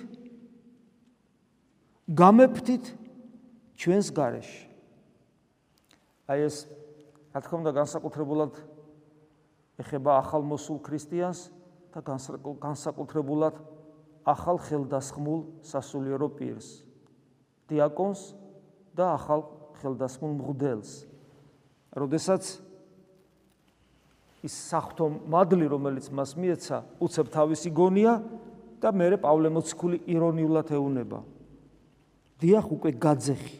გამეფთით 2.11 2.85
ჩვენს 3.79 4.07
გარეშე. 4.11 4.61
აი 6.27 6.39
ეს 6.45 6.55
რა 7.33 7.39
თქმა 7.39 7.57
უნდა 7.63 7.71
განსაკუთრებულად 7.79 8.53
ეხება 9.81 10.11
ახალმოსულ 10.21 10.77
ქრისტიანს 10.85 11.39
და 11.95 11.99
განსაკუთრებულად 12.59 13.55
ახალ 14.25 14.57
ხელდასხმულ 14.59 15.41
სასულიერო 15.63 16.27
პირს. 16.35 16.83
დიაკონს 17.69 18.21
და 18.95 19.15
ახალ 19.17 19.45
ხელდასმულ 19.81 20.31
მღვდელს. 20.39 21.14
როდესაც 21.95 22.43
ის 24.45 24.53
სახთო 24.69 25.07
მადლი, 25.25 25.65
რომელიც 25.71 26.11
მას 26.13 26.35
მიეცა, 26.37 26.77
უცებ 27.01 27.31
თავისი 27.33 27.69
გონია 27.73 28.13
და 28.83 28.91
მე 28.93 29.17
პავლე 29.23 29.49
მოციქული 29.49 30.03
ირონიულად 30.05 30.69
ეუნება. 30.75 31.19
დიახ, 32.37 32.65
უკვე 32.75 32.91
გაძეხი. 32.99 33.57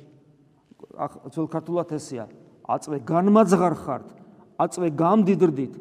ძველ 1.34 1.48
ქართულად 1.50 1.90
ესეა: 1.96 2.26
აწვე 2.70 2.98
განმაძღარხართ, 3.08 4.08
აწვე 4.62 4.88
გამდიდრდით, 4.94 5.74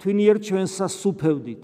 თვინიერ 0.00 0.36
ჩვენსა 0.40 0.86
სუფევდით. 0.88 1.62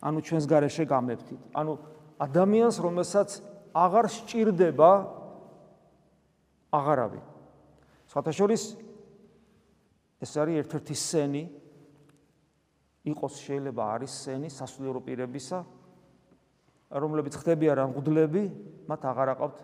ანუ 0.00 0.18
ჩვენს 0.22 0.44
გარეშე 0.46 0.84
გამეფთით. 0.86 1.40
ანუ 1.56 1.72
ადამიანს, 2.20 2.76
რომელსაც 2.78 3.28
აღარ 3.74 4.06
სჭირდება 4.12 4.90
აღარავი. 6.70 7.20
სხვათაშორის 8.06 8.85
ეს 10.26 10.32
არის 10.42 10.54
ერთ-ერთი 10.66 10.94
სენი. 10.98 11.44
იყოს 13.06 13.34
შეიძლება 13.46 13.82
არის 13.94 14.12
სენი 14.26 14.48
სასულიერო 14.50 15.00
პირებისა 15.06 15.58
რომლებიც 16.90 17.34
ხდებიან 17.38 17.74
რა 17.78 17.84
მღვდლები 17.94 18.42
მათ 18.90 19.00
აღარ 19.10 19.28
აყავთ 19.34 19.56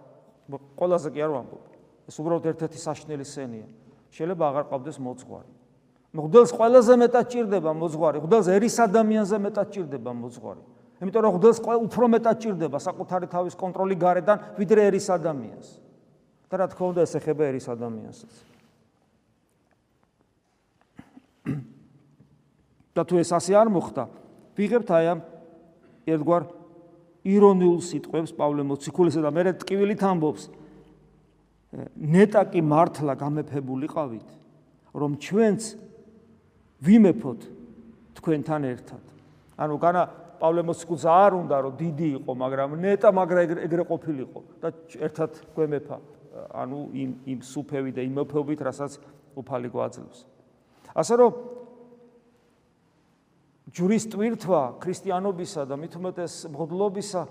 ყველაზე 0.78 1.09
კი 1.11 1.21
არ 1.26 1.31
ვამბობ. 1.35 1.64
ეს 2.07 2.16
უბრალოდ 2.23 2.47
ერთ-ერთი 2.54 2.78
საშნელი 2.78 3.26
სენია. 3.26 3.66
შეიძლება 4.14 4.45
აღარ 4.47 4.64
ყავდეს 4.71 4.99
მოძღვარი. 5.02 5.52
მღვდელს 6.12 6.50
ყველაზე 6.52 6.95
მეტად 7.02 7.26
ჭირდება 7.33 7.71
მოძღვარი 7.73 8.19
მღვდელს 8.23 8.47
ერის 8.52 8.76
ადამიანზე 8.87 9.37
მეტად 9.42 9.66
ჭირდება 9.75 10.11
მოძღვარი. 10.12 10.62
იმიტომ 11.02 11.21
რომ 11.23 11.31
მღვდელს 11.35 11.59
უფრო 11.88 12.04
მეტად 12.14 12.37
ჭირდება 12.42 12.78
საკუთარი 12.78 13.26
თავის 13.26 13.54
კონტროლი 13.59 13.97
გარედან 13.99 14.38
ვიდრე 14.54 14.81
ერის 14.87 15.09
ადამიანს. 15.11 15.69
და 16.52 16.54
რა 16.61 16.66
თქმა 16.69 16.87
უნდა 16.92 17.00
ეს 17.07 17.12
ეხება 17.16 17.42
ერის 17.49 17.66
ადამიანსაც. 17.73 18.51
და 22.92 23.02
თუ 23.04 23.20
ეს 23.22 23.30
ასე 23.32 23.52
არ 23.56 23.68
მოხდა, 23.72 24.04
ვიღებთ 24.56 24.88
აი 24.92 25.06
ამ 25.12 25.20
ერთგვარ 26.12 26.42
ირონიულ 27.22 27.80
სიტყვებს 27.87 28.32
პავლე 28.37 28.62
მოციქულისა 28.66 29.20
და 29.22 29.30
მე 29.32 29.42
ტკივილით 29.62 30.02
ამბობს 30.02 30.44
ნეტაკი 31.96 32.61
მართლა 32.61 33.14
გამეფებულიყავით, 33.16 34.28
რომ 34.92 35.11
ჩვენც 35.16 35.62
ვიმეფოთ 36.82 37.40
თქვენთან 38.18 38.62
ერთად. 38.68 39.04
ანუ 39.56 39.75
განა 39.80 40.02
პავლე 40.42 40.62
მოციქულს 40.68 41.04
არ 41.06 41.32
უნდა 41.38 41.56
რომ 41.64 41.75
დიდი 41.78 42.08
იყო, 42.18 42.30
მაგრამ 42.34 42.70
ნეტა 42.82 43.08
მაგრა 43.14 43.42
ეგრე 43.62 43.84
ყოფილიყო 43.88 44.40
და 44.61 44.68
ერთად 45.00 45.30
გვემეფა 45.54 45.96
ანუ 46.32 46.78
იმ 46.92 47.11
იმ 47.28 47.38
სუფევი 47.44 47.90
და 47.92 48.00
იმ 48.04 48.14
მეფობით, 48.20 48.61
რასაც 48.64 48.92
უფალი 49.37 49.68
გვაძლევს. 49.68 50.18
ასე 50.96 51.14
რომ 51.16 51.32
ჯურის 53.73 54.05
ტვირთვა 54.12 54.62
ქრისტიანობისა 54.83 55.62
და 55.69 55.76
უმეტეს 55.81 56.35
მღვდლობისა 56.52 57.23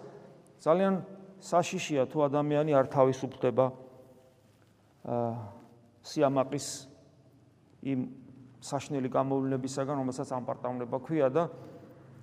ძალიან 0.62 1.02
საშიშია 1.42 2.06
თუ 2.10 2.26
ადამიანი 2.30 2.72
არ 2.78 2.86
თავისუფლდება 2.94 3.66
აა 5.06 5.34
სიამაყის 6.02 6.68
იმ 7.82 8.00
საშნელი 8.62 9.10
გამოვლენებისაგან, 9.10 9.96
რომელსაც 10.02 10.30
ამპარტავნება 10.38 10.98
ქვია 11.02 11.30
და 11.34 11.44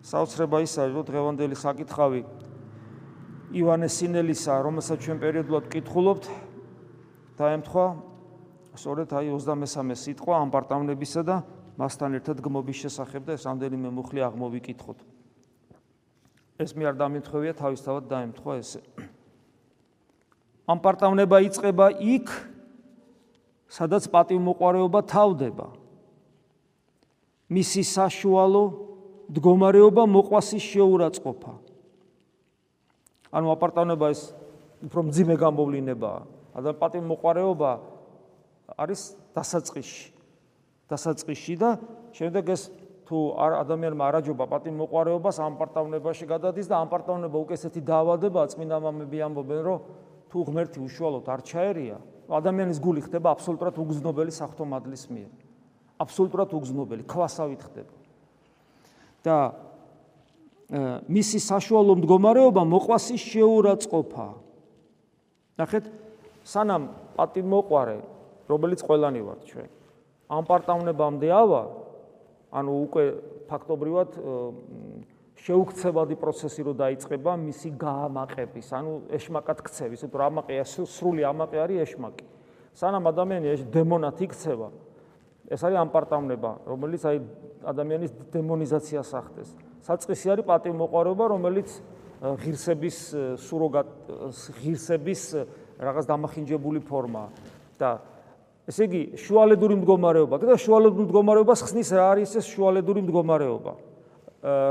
საოცრება 0.07 0.63
ის 0.63 0.75
არის, 0.79 0.95
რომ 0.95 1.07
დღევანდელი 1.07 1.57
საკითხავი 1.59 2.23
ივანე 3.59 3.89
სინელისა, 3.91 4.55
რომელსაც 4.63 4.99
ჩვენ 5.03 5.19
პერიოდულად 5.23 5.65
კითხულობთ, 5.73 6.25
დაემთხვა 7.39 7.87
სწორედ 8.79 9.15
აი 9.19 9.31
23 9.35 9.99
სიტყვა 9.99 10.35
ამპარტავნებისა 10.47 11.23
და 11.27 11.37
მასთან 11.78 12.18
ერთად 12.18 12.42
გმობის 12.42 12.80
შესახებ 12.82 13.23
და 13.30 13.38
ეს 13.38 13.47
ამდენიმე 13.47 13.88
მუხლი 13.94 14.20
აღმოვიკითხოთ. 14.26 14.99
ეს 16.58 16.75
მე 16.75 16.90
არ 16.90 16.97
დამეთხოვია 16.99 17.52
თავისთავად 17.54 18.04
დაემთხვა 18.11 18.52
ესე. 18.58 18.82
ამპარტავნება 20.66 21.38
იწება 21.47 21.87
იქ, 22.02 22.26
სადაც 23.70 24.11
პატივმოყარეობა 24.11 25.00
თავდება. 25.06 25.68
მისი 27.49 27.82
საშუალო 27.87 28.62
მდგომარეობა 29.30 30.02
მოყვასის 30.02 30.64
შეურაცხყოფა. 30.75 31.52
ანუ 33.32 33.47
აპარტავნება 33.54 34.06
ეს 34.11 34.35
უფრო 34.82 35.00
მძიმე 35.14 35.35
გამოვლინებაა. 35.38 36.20
ადამ 36.58 36.75
პატივმოყარეობა 36.75 37.70
არის 38.75 39.14
დასაწყისში. 39.30 40.18
დასაწყისში 40.88 41.54
და 41.61 41.71
შემდეგ 42.16 42.45
ეს 42.54 42.62
თუ 43.09 43.18
არ 43.40 43.52
ადამიანმა 43.64 44.04
არაჯობა 44.12 44.45
პატივმოყარეობას 44.52 45.37
ამ 45.40 45.54
პარტავნებაში 45.61 46.25
გადადის 46.28 46.68
და 46.68 46.76
ამ 46.80 46.88
პარტავნება 46.92 47.37
უკეთესეთი 47.45 47.80
დაავადება 47.88 48.40
წმინდა 48.52 48.76
მამები 48.85 49.18
ამბობენ 49.28 49.61
რომ 49.64 49.78
თუ 50.28 50.38
ღმერთი 50.49 50.78
უშუალოდ 50.85 51.26
არ 51.33 51.40
ჩაერია 51.49 51.97
ადამიანის 52.28 52.78
გული 52.85 53.00
ხდება 53.09 53.33
აბსოლუტურად 53.33 53.76
უგზნობელი 53.80 54.33
საფრთხომადლის 54.37 55.04
მიერ. 55.09 55.30
აბსოლუტურად 56.04 56.50
უგზნობელი 56.52 57.04
ქვასავით 57.09 57.62
ხდება. 57.64 57.95
და 59.25 59.37
მისი 61.09 61.38
საშუალო 61.42 61.97
მდგომარეობა 61.99 62.62
მოყვასის 62.68 63.23
შეურაცხყოფა 63.33 64.26
ნახეთ 65.59 65.85
სანამ 66.45 66.83
პატივმოყარე 67.16 67.99
რომელიც 68.52 68.80
ყველანი 68.85 69.21
ვართ 69.26 69.42
ჩვენ 69.49 69.77
ამ 70.28 70.42
პარტავნებამდე 70.44 71.28
ავა? 71.32 71.62
ანუ 72.52 72.73
უკვე 72.85 73.04
ფაქტობრივად 73.49 74.08
შეუქცევადი 75.38 76.14
პროცესი 76.20 76.61
რო 76.66 76.73
დაიწყება 76.76 77.32
მისი 77.37 77.68
გაამაყების. 77.78 78.66
ანუ 78.73 78.92
ეშმაკად 79.16 79.58
ქცევის 79.64 80.00
თუ 80.08 80.18
ამაყია 80.28 80.64
სრული 80.66 81.23
ამაყი 81.25 81.56
არის 81.64 81.78
ეშმაკი. 81.85 82.25
სანამ 82.75 83.04
ადამიანი 83.11 83.47
ეს 83.54 83.62
დემონად 83.73 84.18
იქცევა 84.23 84.68
ეს 85.49 85.61
არის 85.64 85.78
ამ 85.80 85.88
პარტავნება 85.88 86.50
რომელიც 86.68 87.02
აი 87.08 87.16
ადამიანის 87.64 88.11
დემონიზაციას 88.32 89.11
ახდენს. 89.16 89.50
საწყისი 89.80 90.26
არის 90.32 90.44
პატივმოყარეობა 90.44 91.25
რომელიც 91.32 91.68
ღირსების 92.18 92.99
სუროგატ 93.40 93.88
ღირსების 94.60 95.23
რაღაც 95.78 96.04
დამახინჯებული 96.10 96.80
ფორმაა 96.84 97.28
და 97.78 97.91
ესე 98.69 98.85
იგი 98.85 99.02
შუალედური 99.17 99.78
მდგომარეობა 99.81 100.39
და 100.45 100.57
შუალედური 100.61 101.09
მდგომარეობას 101.09 101.63
ხსნის 101.65 101.91
რა 101.97 102.04
არის 102.13 102.35
ეს 102.37 102.47
შუალედური 102.52 103.00
მდგომარეობა? 103.07 103.73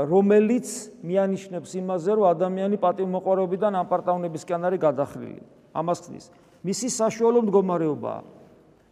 რომელიც 0.08 0.68
მიანიშნებს 1.04 1.70
იმაზე 1.76 2.10
რომ 2.16 2.26
ადამიანი 2.30 2.76
პატივმოყარეობიდან 2.80 3.72
ამპარტავნებისკენ 3.84 4.60
არის 4.64 4.80
გადახრილი. 4.80 5.40
ამას 5.74 5.98
ხსნის. 6.06 6.24
მისი 6.64 6.88
საშუალო 6.88 7.40
მდგომარეობა 7.44 8.14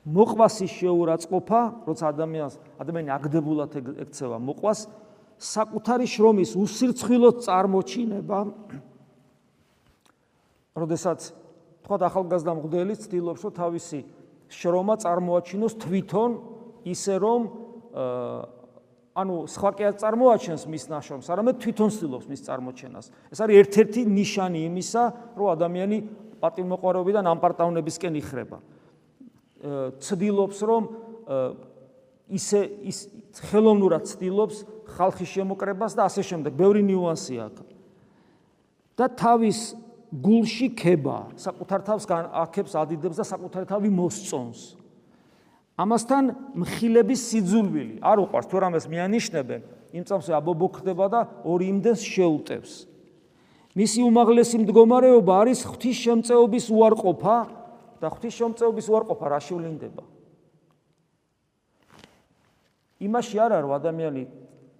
მოყვასის 0.06 0.72
შეურაცხყოფა 0.74 1.60
როცა 1.86 2.04
ადამიანს 2.12 2.54
ადამიანი 2.82 3.10
აგდებულად 3.16 3.70
ექცევა 4.04 4.36
მოყვას 4.42 4.78
საკუთარი 5.38 6.06
შრომის 6.06 6.50
უსირცხვილოდ 6.54 7.36
წარმოჩინება. 7.46 8.38
როდესაც 10.76 11.20
თქვა 11.86 11.96
ახალგაზრდა 12.10 12.52
მღვდელი 12.58 12.94
ცდილობს 13.00 13.40
რომ 13.46 13.52
თავისი 13.56 13.98
შრომა 14.50 14.94
წარმოაჩინოს 15.02 15.74
თვითონ 15.82 16.30
ისე 16.86 17.14
რომ 17.18 17.40
ანუ 19.16 19.34
სხვა 19.48 19.70
კი 19.72 19.82
არ 19.88 19.94
წარმოაჩენს 19.96 20.62
მის 20.68 20.84
ნაშრომს, 20.92 21.28
არამედ 21.32 21.56
თვითონ 21.56 21.88
ცდილობს 21.88 22.26
მის 22.28 22.40
წარმოჩენას. 22.46 23.06
ეს 23.32 23.38
არის 23.40 23.56
ერთ-ერთი 23.64 24.00
ნიშანი 24.12 24.60
იმისა, 24.68 25.02
რომ 25.40 25.46
ადამიანი 25.56 25.98
პატივმოყარეობიდან 26.36 27.24
ამპარტავნებისკენ 27.32 28.12
იხრება. 28.20 28.58
ცდილობს 30.04 30.58
რომ 30.68 30.82
ისე 32.28 32.60
ის 32.84 32.98
ხელოვნურად 33.48 34.04
ცდილობს 34.04 34.56
ხალხის 34.84 35.30
შემოკრებას 35.32 35.96
და 35.96 36.02
ასე 36.12 36.22
შემდეგ. 36.22 36.52
ბევრი 36.52 36.84
ნიუანსი 36.84 37.34
აქვს. 37.40 37.72
და 38.96 39.06
თავის 39.12 39.76
გულში 40.16 40.72
ქება, 40.72 41.28
საკუთარ 41.36 41.80
თავს 41.84 42.04
აქებს 42.08 42.72
ადიდებს 42.72 43.16
და 43.20 43.24
საკუთარ 43.26 43.68
თავი 43.68 43.90
მოსწონს. 43.92 44.60
ამასთან 45.76 46.24
მხილების 46.56 47.20
სიძულვილი, 47.20 48.00
არ 48.00 48.18
უყარს 48.24 48.48
თუ 48.48 48.56
რამეს 48.64 48.84
მიანიშნებენ, 48.88 49.60
იმ 49.92 50.04
წამსე 50.08 50.32
აბობოქდება 50.40 51.06
და 51.12 51.20
ორი 51.44 51.68
იმდენს 51.68 52.00
შეუტევს. 52.00 52.72
მისი 53.76 54.00
უმაღლესი 54.08 54.56
მდგომარეობა 54.64 55.32
არის 55.36 55.60
ღვთის 55.68 55.96
შემწეობის 56.00 56.64
უარყოფა 56.72 57.36
და 58.00 58.06
ღვთის 58.08 58.34
შემწეობის 58.40 58.86
უარყოფა 58.88 59.26
რა 59.36 59.40
შევლინდება? 59.44 60.02
იმაში 63.04 63.36
არა 63.36 63.58
რომ 63.60 63.72
ადამიანი 63.76 64.22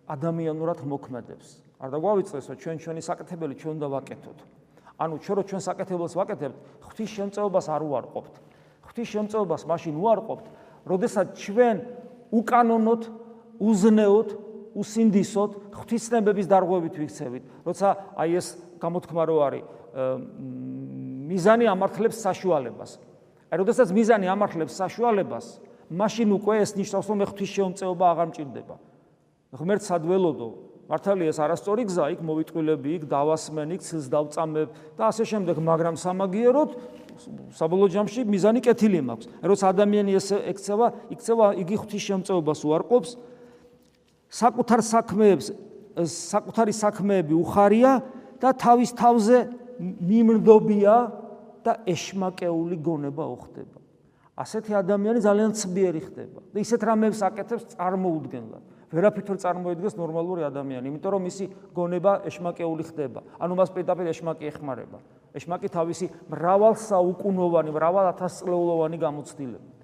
ადამიანურად 0.09 0.81
მოქმედებს. 0.81 1.61
არ 1.77 1.89
დაგვავიწყდეს 1.93 2.47
რომ 2.49 2.57
ჩვენ 2.57 2.77
ჩვენი 2.81 3.03
საკეთებელი 3.05 3.55
ჩვენ 3.61 3.73
უნდა 3.77 3.89
ვაკეთოთ. 3.93 4.56
ანუ 4.97 5.15
ჩვენ 5.21 5.37
რო 5.37 5.43
ჩვენ 5.45 5.63
საკეთებელს 5.63 6.15
ვაკეთებთ, 6.17 6.57
ღვთის 6.89 7.11
შემწეობას 7.17 7.67
არ 7.69 7.83
უარყოფთ. 7.85 8.35
ღვთის 8.87 9.09
შემწეობას 9.13 9.63
მაშინ 9.69 9.95
უარყოფთ, 10.01 10.47
როდესაც 10.89 11.27
ჩვენ 11.37 11.77
უკანონოდ, 12.33 13.03
უზნეოდ, 13.61 14.29
უსინდისოდ 14.77 15.51
ღვთისნებების 15.73 16.47
დარღვევით 16.49 16.95
ვიქცევით. 17.01 17.45
როცა 17.65 17.89
აი 18.17 18.31
ეს 18.41 18.47
გამოთქმა 18.81 19.23
რო 19.25 19.37
არის 19.47 19.65
მიზანი 21.27 21.65
ამართლებს 21.65 22.17
საშუალებას. 22.21 22.91
აი 23.53 23.57
როდესაც 23.57 23.89
მიზანი 23.97 24.27
ამართლებს 24.29 24.75
საშუალებას, 24.77 25.47
მაშინ 25.89 26.29
უკვე 26.37 26.55
ეს 26.61 26.71
ნიშნავს, 26.77 27.07
რომ 27.09 27.19
ღვთის 27.25 27.51
შემწეობა 27.57 28.05
აღარ 28.13 28.27
მჭირდება. 28.33 28.77
ღმერთს 29.57 29.89
ადველოდო 29.97 30.49
მართალია 30.87 31.33
ეს 31.35 31.39
არასწორი 31.43 31.85
გზა, 31.91 32.05
იქ 32.15 32.21
მოვიტყვილები, 32.23 32.91
იქ 32.97 33.05
დავასმენ, 33.11 33.75
იქ 33.75 33.83
ცილს 33.83 34.07
დავწამებ 34.13 34.69
და 34.95 35.03
ასე 35.11 35.25
შემდეგ, 35.27 35.57
მაგრამ 35.59 35.95
სამაგიეროდ 35.99 36.71
საბოლოო 37.57 37.89
ჯამში 37.97 38.23
მიზანი 38.29 38.61
კეთილი 38.63 39.01
მაქვს. 39.03 39.27
როცა 39.43 39.65
ადამიანი 39.73 40.11
ეს 40.15 40.29
ექცევა, 40.37 40.87
იქცევა 41.17 41.47
იგი 41.65 41.77
ღვთის 41.81 42.03
შემწეობას 42.07 42.61
უარყოფს, 42.69 43.11
საკუთარ 44.31 44.81
საქმეებს, 44.85 45.47
საკუთარი 45.97 46.73
საქმეები 46.77 47.35
უხარია 47.35 47.93
და 48.39 48.53
თავის 48.53 48.91
თავზე 48.95 49.39
მიმრდობია 49.81 50.97
და 51.65 51.73
ეშმაკეული 51.89 52.77
გონება 52.79 53.25
უხდება. 53.27 53.81
ასეთი 54.37 54.73
ადამიანი 54.77 55.21
ძალიან 55.25 55.51
ცბიერი 55.57 56.01
ხდება 56.13 56.41
და 56.53 56.59
ისეთ 56.61 56.81
რამებს 56.85 57.21
აკეთებს 57.25 57.65
წარმოუდგენლად. 57.73 58.76
ვერაფერ 58.93 59.25
თორ 59.27 59.39
წარმოიდგეს 59.43 59.97
ნორმალური 59.99 60.47
ადამიანი, 60.47 60.91
იმიტომ 60.91 61.11
რომ 61.17 61.23
მისი 61.27 61.45
გონება 61.75 62.13
ეშმაკეული 62.29 62.85
ხდება. 62.87 63.21
ანუ 63.39 63.53
მას 63.59 63.71
პირდაპირ 63.75 64.07
ეშმაკი 64.15 64.45
ეხმარება. 64.51 64.99
ეშმაკი 65.35 65.69
თავისი 65.75 66.07
მრავალსაუკუნოვანი, 66.31 67.71
მრავალათასწლეულოვანი 67.75 68.97
გამოცდილებით. 69.03 69.77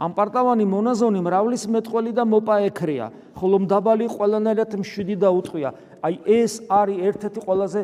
ამ 0.00 0.10
პარტავანი 0.16 0.64
მონაზონი 0.64 1.20
მრავლის 1.20 1.64
მეტყველი 1.68 2.12
და 2.16 2.24
მოპაექრია, 2.24 3.06
ხოლო 3.36 3.56
მდაბალი 3.68 4.06
ყველანაირად 4.08 4.70
მშვიდი 4.80 5.16
და 5.20 5.28
უტყვია. 5.28 5.70
აი 6.00 6.14
ეს 6.24 6.52
არის 6.72 6.96
ერთ-ერთი 7.04 7.40
ყველაზე 7.44 7.80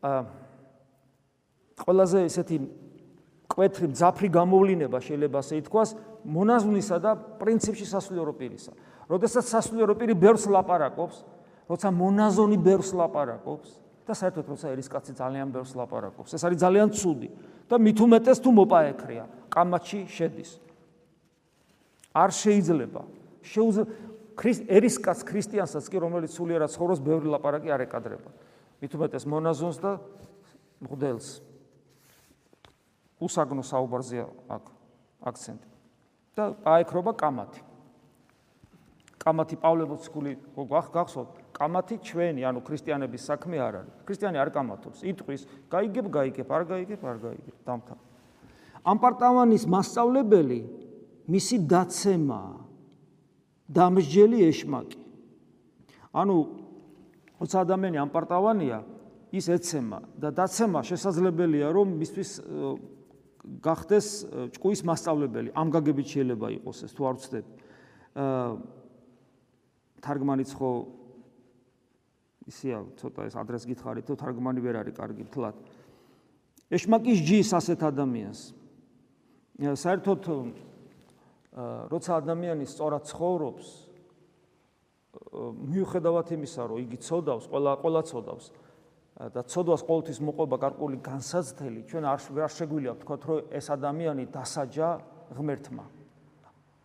აა 0.00 0.20
ყველაზე 1.84 2.18
ესეთი 2.26 2.56
კვეთრი 3.58 3.90
მძაფრი 3.90 4.28
გამოვლინება 4.30 4.98
შეიძლება 5.02 5.38
ასე 5.42 5.54
ითქვას 5.58 5.90
მონაზვნისა 6.22 6.96
და 7.02 7.10
პრინციპში 7.42 7.86
სასულიერო 7.90 8.32
პირისა. 8.38 8.72
როდესაც 9.10 9.44
სასულიერო 9.50 9.98
პირი 9.98 10.14
ბევრს 10.14 10.46
ლაპარაკობს, 10.46 11.16
როცა 11.66 11.88
მონაზონი 11.90 12.58
ბერს 12.62 12.94
ლაპარაკობს 12.94 13.68
და 14.06 14.14
საერთოდ 14.14 14.46
როცა 14.54 14.66
ერისკაცი 14.78 15.12
ძალიან 15.18 15.50
ბერს 15.50 15.74
ლაპარაკობს. 15.74 16.30
ეს 16.38 16.42
არის 16.46 16.58
ძალიან 16.62 16.88
ცუდი 16.94 17.28
და 17.66 17.74
მით 17.82 17.98
უმეტეს 17.98 18.38
თუ 18.38 18.50
მოპაექრია, 18.62 19.24
კამათში 19.50 20.06
შედის. 20.06 20.50
არ 22.14 22.30
შეიძლება 22.30 23.02
შეუძლია 23.42 23.86
ერისკაც 24.70 25.18
ქრისტიანსაც 25.26 25.84
კი 25.90 25.98
რომელიც 25.98 26.30
სულიერად 26.30 26.70
ცხოვრობს, 26.70 27.02
ბევრი 27.02 27.26
ლაპარაკი 27.26 27.74
არ 27.74 27.90
ეკადრება. 27.90 28.30
მით 28.78 28.92
უმეტეს 28.94 29.26
მონაზონს 29.26 29.78
და 29.82 29.98
მღვდელს. 30.78 31.47
უსაგნო 33.18 33.62
საუბარზეა 33.66 34.26
აქ 34.48 34.64
აქცენტი. 35.28 35.68
და 36.38 36.44
აიქრობა 36.62 37.12
კამათი. 37.18 37.62
კამათი 39.18 39.56
პავლემოცკული 39.58 40.32
გახსოვთ, 40.54 41.30
კამათი 41.52 41.96
ჩვენი, 41.98 42.42
ანუ 42.46 42.60
ქრისტიანების 42.62 43.22
საქმე 43.26 43.56
არ 43.58 43.74
არის. 43.82 43.94
ქრისტიანი 44.06 44.38
არ 44.38 44.50
კამათობს. 44.54 45.02
იტყვის, 45.02 45.42
გაიგებ, 45.66 46.06
გაიგებ, 46.14 46.48
არ 46.54 46.62
გაიგებ, 46.70 47.00
არ 47.02 47.16
გაიგებ. 47.18 47.56
დამთა. 47.66 47.94
ამპარტავანის 48.86 49.64
მასწავლებელი 49.66 50.60
მისი 51.28 51.56
დაცემა 51.66 52.42
დამსჯელი 53.68 54.38
ეშმაკი. 54.48 55.02
ანუ 56.14 56.36
როცა 57.42 57.56
ადამიანი 57.66 57.98
ამპარტავანია, 58.06 58.78
ის 59.28 59.46
ეცემა 59.52 59.98
და 60.16 60.32
დაცემა 60.32 60.80
შესაძლებელია, 60.88 61.68
რომ 61.68 61.88
მისთვის 62.00 62.30
გახდეს 63.62 64.06
ჭკუის 64.56 64.82
მასწავლებელი. 64.84 65.54
ამ 65.54 65.68
გაგებით 65.70 66.08
შეიძლება 66.08 66.48
იყოს 66.58 66.78
ეს 66.84 66.92
თუ 66.92 67.02
არ 67.08 67.14
ვცდებ. 67.18 67.46
აა 68.18 68.76
თარგმანიც 70.02 70.50
ხო 70.54 70.70
ისეა 72.48 72.78
ცოტა 72.98 73.26
ეს 73.28 73.34
ადრეს 73.36 73.66
გითხარით 73.68 74.06
თუ 74.08 74.14
თარგმანი 74.18 74.62
ვერ 74.62 74.80
არის 74.82 74.94
კარგი 74.96 75.26
თლად 75.34 75.56
ეშმაკის 76.72 77.18
ჯის 77.28 77.50
ასეთ 77.58 77.84
ადამიანს 77.90 78.40
საერთოდ 79.58 80.30
როცა 81.92 82.10
ადამიანი 82.22 82.64
სწორად 82.70 83.08
ცხოვრობს 83.10 83.68
მიუხედავად 85.74 86.32
იმისა 86.38 86.62
რომ 86.70 86.82
იგი 86.86 86.98
ცოდავს 87.02 87.48
ყველა 87.50 87.72
ყველა 87.82 88.02
ცოდავს 88.06 88.46
და 89.18 89.42
ცოდვას 89.42 89.82
ყოველთვის 89.82 90.18
მოყვება 90.22 90.56
გარკვეული 90.62 90.98
განსაცდელი 91.02 91.80
ჩვენ 91.90 92.04
არ 92.06 92.18
არ 92.38 92.52
შეგვიძლია 92.54 92.92
ვთქვათ 92.94 93.22
რომ 93.28 93.38
ეს 93.50 93.66
ადამიანი 93.74 94.24
დასაჯა 94.30 94.88
ღმერთმა 95.34 95.84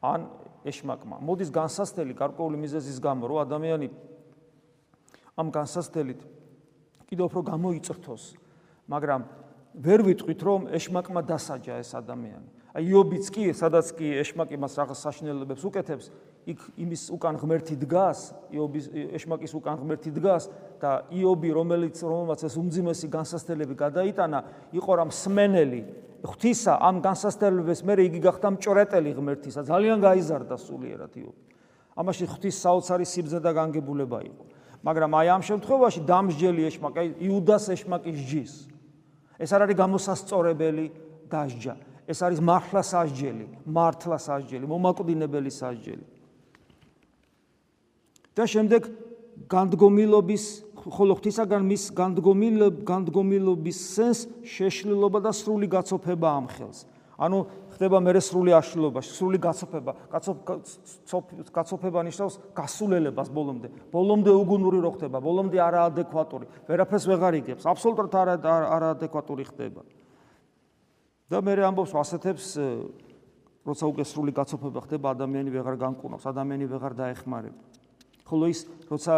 ან 0.02 0.22
ეშმაკმა 0.66 1.22
მოდის 1.22 1.54
განსაცდელი 1.54 2.14
გარკვეული 2.18 2.58
მიზეზის 2.58 2.98
გამო 2.98 3.30
რომ 3.30 3.44
ადამიანი 3.46 3.88
ამ 5.38 5.50
განსასწრებით 5.54 6.22
კიდევ 7.14 7.30
უფრო 7.30 7.42
გამოიწრთოს, 7.46 8.24
მაგრამ 8.90 9.22
ვერ 9.86 10.00
ვიტყვით 10.10 10.42
რომ 10.46 10.62
ეშმაკმა 10.74 11.22
დასაჯა 11.26 11.78
ეს 11.82 11.94
ადამიანი. 11.98 12.50
აი 12.74 12.84
იობიც 12.90 13.26
კი, 13.30 13.46
სადაც 13.54 13.94
კი 13.94 14.08
ეშმაკი 14.22 14.58
მას 14.58 14.74
რაღაც 14.82 14.98
საშნელებებს 14.98 15.62
უკეთებს, 15.62 16.10
იქ 16.44 16.60
იმის 16.76 17.04
უკან 17.16 17.38
ღმერთი 17.40 17.76
დგას, 17.80 18.20
იობის 18.52 18.86
ეშმაკის 19.16 19.54
უკან 19.56 19.78
ღმერთი 19.80 20.12
დგას 20.12 20.50
და 20.82 21.08
იობი 21.16 21.50
რომელიც 21.56 21.96
რომელმაც 22.04 22.44
ეს 22.44 22.56
უმძიმესი 22.60 23.08
განსასწრები 23.14 23.76
გადაიტანა, 23.80 24.40
იყო 24.76 24.92
რამ 25.00 25.12
სმენელი 25.12 25.82
ღვთისა 26.24 26.80
ამ 26.80 27.00
განსასწრებებს 27.04 27.84
მე 27.84 27.96
იგი 28.08 28.20
გახდა 28.24 28.48
მჭრეტელი 28.56 29.12
ღმერთისა, 29.16 29.68
ძალიან 29.68 29.98
გაიზარდა 30.04 30.56
სულიერად 30.56 31.14
იობი. 31.20 31.42
ამაში 32.00 32.26
ღვთის 32.32 32.56
საოცარი 32.64 33.06
სიბზნე 33.06 33.40
და 33.44 33.52
განგებულება 33.52 34.20
იყო. 34.24 34.44
მაგრამ 34.84 35.12
აი 35.20 35.28
ამ 35.36 35.42
შემთხვევაში 35.48 36.00
დამსჯელი 36.08 36.62
ეშმაკი, 36.68 36.98
აი 37.00 37.08
იუდას 37.28 37.66
ეშმაკის 37.76 38.20
ჯის. 38.28 38.54
ეს 39.40 39.50
არ 39.52 39.68
არის 39.68 39.78
გამოსასწორებელი 39.84 40.86
დასჯა. 41.28 41.76
ეს 42.08 42.20
არის 42.20 42.40
მართლა 42.44 42.82
სასჯელი, 42.84 43.46
მართლა 43.64 44.18
სასჯელი, 44.20 44.66
მომაკვდინებელი 44.68 45.52
სასჯელი. 45.52 46.06
და 48.34 48.44
შემდეგ 48.50 48.90
განდგომილობის 49.50 50.44
ხოლო 50.84 51.16
ღვთისაგან 51.18 51.64
მის 51.68 51.84
განდგომილობის 51.96 53.78
სენს 53.94 54.20
შეშლილობა 54.44 55.24
და 55.24 55.32
სრული 55.32 55.70
გაცოფება 55.72 56.28
ამ 56.28 56.48
ხელს. 56.52 56.86
ანუ 57.14 57.40
ხდება 57.78 58.02
მე 58.04 58.20
სრული 58.20 58.52
აშლილობა, 58.58 59.00
სრული 59.06 59.38
გაცოფება. 59.38 59.92
გაცოფება 61.54 62.00
ნიშნავს 62.10 62.36
გასულელებას 62.58 63.30
ბოლომდე. 63.30 63.68
ბოლომდე 63.94 64.32
უგუნური 64.34 64.80
რო 64.82 64.92
ხდება, 64.98 65.18
ბოლომდე 65.22 65.58
არაადეკვატური. 65.62 66.46
ვერაფერს 66.68 67.06
ვეღარ 67.08 67.34
იგებს, 67.40 67.64
აბსოლუტურად 67.70 68.44
არაადეკვატური 68.44 69.44
ხდება. 69.46 69.82
და 71.30 71.42
მე 71.42 71.54
ამბობს 71.66 71.94
ასეთებს 71.98 72.46
როცა 73.66 73.86
უკვე 73.88 74.04
სრული 74.04 74.32
გაცოფება 74.36 74.80
ხდება, 74.86 75.16
ადამიანი 75.16 75.50
ვეღარ 75.50 75.76
განკურნავს, 75.80 76.28
ადამიანი 76.28 76.66
ვეღარ 76.68 76.94
დაეხმარება. 77.00 77.73
ხოლო 78.28 78.46
ის 78.50 78.60
როცა 78.90 79.14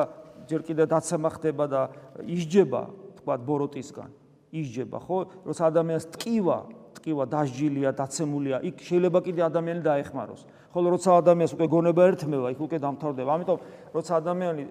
ჯერ 0.50 0.62
კიდე 0.65 0.86
დაცემა 0.89 1.30
ხდება 1.36 1.65
და 1.70 1.82
ისჯება 2.26 2.82
თქვა 3.22 3.36
ბოროტისგან 3.46 4.10
ისჯება 4.56 5.00
ხო? 5.04 5.18
როცა 5.46 5.63
ადამიანს 5.72 6.06
ტკივა 6.15 6.58
ტკივა 6.96 7.26
დასჯილია 7.30 7.91
დაცემულია 7.94 8.58
იქ 8.65 8.82
შეიძლება 8.82 9.20
კიდე 9.26 9.41
ადამიანი 9.46 9.82
დაეხმაროს. 9.86 10.41
ხოლო 10.74 10.88
როცა 10.96 11.10
ადამიანს 11.22 11.54
უკვე 11.56 11.68
გონება 11.70 12.02
ერთმევა 12.10 12.48
იქ 12.56 12.60
უკვე 12.65 12.78
დამთავრდება. 12.82 13.30
ამიტომ 13.36 13.58
როცა 13.96 14.12
ადამიანი 14.20 14.63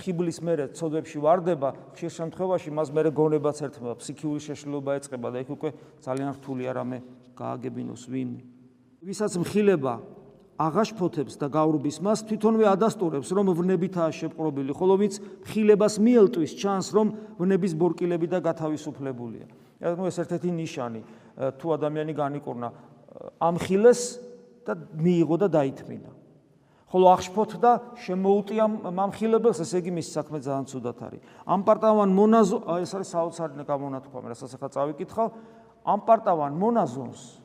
ხიბლის 0.00 0.38
მერე 0.40 0.64
ცოდვებში 0.74 1.18
واردება 1.20 1.68
ხშირ 1.94 2.10
შემთხვევაში 2.14 2.70
მას 2.74 2.88
მერე 2.94 3.10
გონებაც 3.14 3.56
ერთმევა 3.68 3.94
ფსიქიური 4.00 4.40
შეშლილობა 4.48 4.90
ეწყება 4.98 5.28
და 5.34 5.38
იქ 5.44 5.50
უკვე 5.54 5.70
ძალიან 6.02 6.30
რთული 6.40 6.64
არამე 6.72 6.98
გააგებინოს 7.38 8.02
ვინმე 8.08 8.42
ვისაც 9.04 9.32
მხილება 9.36 9.94
აღაშფოთებს 10.54 11.34
და 11.34 11.46
გაურბის 11.50 11.98
მას 11.98 12.22
თვითონვე 12.30 12.66
ადასტურებს 12.70 13.28
რომ 13.34 13.50
ვნებითაა 13.58 14.10
შეპყრობილი, 14.14 14.70
ხოლო 14.70 14.94
ვინც 15.02 15.14
მხილებას 15.42 15.94
მიელტვის 15.98 16.52
ჩანს 16.54 16.86
რომ 16.94 17.06
ვნების 17.42 17.72
ბორკილები 17.74 18.26
და 18.30 18.38
გათავისუფლებულია. 18.38 19.46
ანუ 19.82 20.02
ეს 20.06 20.16
ერთ-ერთი 20.22 20.50
ნიშანი 20.54 21.00
თუ 21.58 21.66
ადამიანი 21.74 22.12
განიკურნა 22.14 22.68
ამხილეს 23.42 24.00
და 24.62 24.72
მიიღო 24.94 25.36
და 25.42 25.48
დაითმინა. 25.50 26.10
ხოლო 26.94 27.06
აღშფოთდა 27.10 27.70
შემოუტია 28.06 28.64
მამხილებელს, 28.94 29.58
ესე 29.66 29.82
იგი 29.82 29.90
მის 29.98 30.08
საქმე 30.14 30.38
ძალიან 30.38 30.66
ცუდად 30.70 30.98
არის. 31.02 31.20
ამპარტავან 31.42 32.10
მონაზო 32.14 32.58
ეს 32.78 32.90
არის 32.94 33.08
საოცარი 33.10 33.66
გამონათქვამი, 33.66 34.26
რასაც 34.30 34.54
ახლა 34.54 34.68
წავიკითხავ. 34.70 35.28
ამპარტავან 35.84 36.52
მონაზონს 36.54 37.43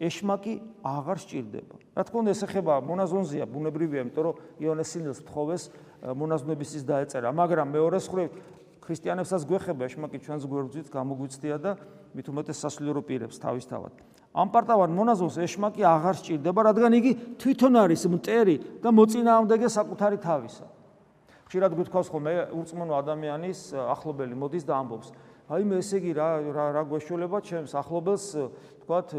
ეშმაკი 0.00 0.54
აღარ 0.80 1.18
სჭირდება. 1.20 1.74
რა 1.92 2.02
თქმა 2.08 2.18
უნდა, 2.24 2.30
ეს 2.32 2.42
ეხება 2.48 2.74
მონაზონზია, 2.80 3.44
ბუნებრივია, 3.44 4.00
იმიტომ 4.08 4.24
რომ 4.24 4.34
იონესინელს 4.64 5.20
თხოვეს 5.28 5.62
მონაზონების 6.16 6.70
ის 6.80 6.84
დაეწერა, 6.88 7.28
მაგრამ 7.36 7.68
მეორე 7.76 7.98
მხრივ 8.00 8.28
ქრისტიანებსაც 8.80 9.42
გვეხება 9.44 9.82
ეშმაკი 9.86 10.18
ჩვენს 10.24 10.44
გვერდზით 10.48 10.88
გამოგვიცდია 10.88 11.56
და 11.60 11.70
მით 12.16 12.26
უმეტეს 12.32 12.58
სასულიერო 12.64 13.02
პირებს 13.04 13.36
თავისთავად. 13.38 13.92
ამ 14.30 14.48
პარტავან 14.50 14.90
მონაზონს 14.94 15.36
ეშმაკი 15.42 15.82
აღარ 15.84 16.16
სჭირდება, 16.16 16.60
რადგან 16.70 16.92
იგი 16.96 17.12
თვითონ 17.36 17.74
არის 17.84 18.02
მტერი 18.08 18.56
და 18.80 18.88
მოწინააღმდეგე 18.88 19.68
საკუთარი 19.68 20.18
თავისა. 20.22 20.66
ხშირად 21.50 21.72
გვითხოვს 21.74 22.08
ხოლმე 22.14 22.32
ურწმუნო 22.54 22.94
ადამიანის 22.94 23.60
ახლობელი 23.74 24.34
მოდის 24.38 24.64
და 24.64 24.74
ამბობს: 24.80 25.08
აი 25.50 25.64
მე 25.66 25.80
ესე 25.82 25.98
იგი 25.98 26.12
რა 26.14 26.26
რა 26.54 26.64
რა 26.76 26.82
გვეშულება 26.86 27.40
ჩემს 27.42 27.72
ახლობელს 27.74 28.26
თქვათ 28.84 29.14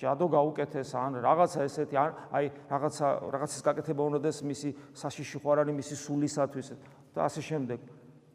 ჯადო 0.00 0.26
გაუკეთეს 0.32 0.92
ან 0.96 1.18
რაღაცა 1.20 1.66
ესეთი 1.68 1.96
ან 2.00 2.14
აი 2.32 2.46
რაღაცა 2.70 3.06
რაღაცის 3.28 3.60
გაკეთება 3.68 4.06
უნოდეს 4.08 4.40
მისი 4.40 4.72
საშიში 4.96 5.36
ხوارანი 5.44 5.76
მისი 5.76 5.94
სულისათვის. 6.00 6.68
და 7.12 7.20
ასე 7.28 7.40
შემდეგ. 7.44 7.78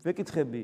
ვეკითხები 0.06 0.62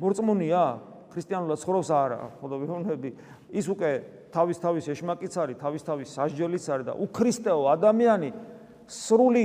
მორწმუნეა? 0.00 0.64
ქრისტიანულად 1.12 1.58
ცხოვრობს 1.60 1.90
არა 1.92 2.18
ხოლო 2.40 2.54
ვეუბნები. 2.64 3.10
ის 3.52 3.66
უკვე 3.68 3.90
თავის 4.32 4.56
თავის 4.56 4.84
ეშმაკიც 4.88 5.34
არის 5.36 5.56
თავის 5.60 5.82
თავის 5.84 6.08
სასჯელიც 6.16 6.64
არის 6.70 6.86
და 6.88 6.94
უქრისტეო 6.96 7.60
ადამიანი 7.76 8.30
სრული 8.88 9.44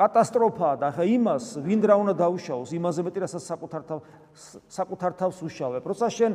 კატასტროფაა 0.00 0.74
და 0.80 0.88
ხა 0.96 1.04
იმას 1.04 1.60
ვინ 1.60 1.80
რა 1.84 1.94
უნდა 2.00 2.14
დაუშავოს, 2.16 2.72
იმაზე 2.72 3.00
მეტი 3.04 3.18
რასაც 3.20 3.42
საკუთარ 3.44 3.82
თავს 3.84 4.04
საკუთარ 4.72 5.12
თავს 5.20 5.36
უშავებ. 5.44 5.82
როცა 5.84 6.06
შენ 6.08 6.32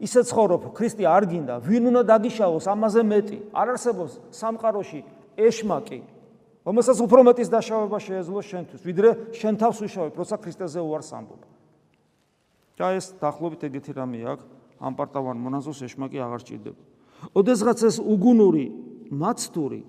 ისე 0.00 0.20
ცხოვრობ, 0.32 0.62
ქრისტე 0.72 1.04
არ 1.04 1.24
გინდა, 1.28 1.54
ვინ 1.60 1.92
უნდა 1.92 2.02
დაგიშავოს 2.08 2.64
ამაზე 2.72 3.02
მეტი? 3.04 3.38
არ 3.52 3.66
არსებობს 3.76 4.12
სამყაროში 4.32 5.00
ეშმაკი, 5.36 6.00
რომელსაც 6.64 6.98
უფრო 7.04 7.20
მეტის 7.28 7.48
დაშავება 7.52 7.98
შეეძლო 8.00 8.40
შენთვის, 8.40 8.80
ვიდრე 8.80 9.08
შენ 9.36 9.54
თავს 9.60 9.78
უშავებ, 9.84 10.12
როცა 10.16 10.36
ქრისტეზე 10.40 10.80
უარს 10.80 11.12
ამბობ. 11.12 11.40
და 12.76 12.92
ეს 12.92 13.16
დახლობით 13.20 13.60
ეგეთი 13.72 13.92
რამე 13.96 14.20
აქვს, 14.24 14.44
ამ 14.80 14.92
პარტავან 14.96 15.36
მონაზოს 15.40 15.80
ეშმაკი 15.88 16.20
აღარ 16.20 16.40
ჭირდება. 16.44 16.82
ოდესღაც 17.32 17.80
ეს 17.88 17.96
უგუნური 17.96 18.66
მაცტური 19.08 19.80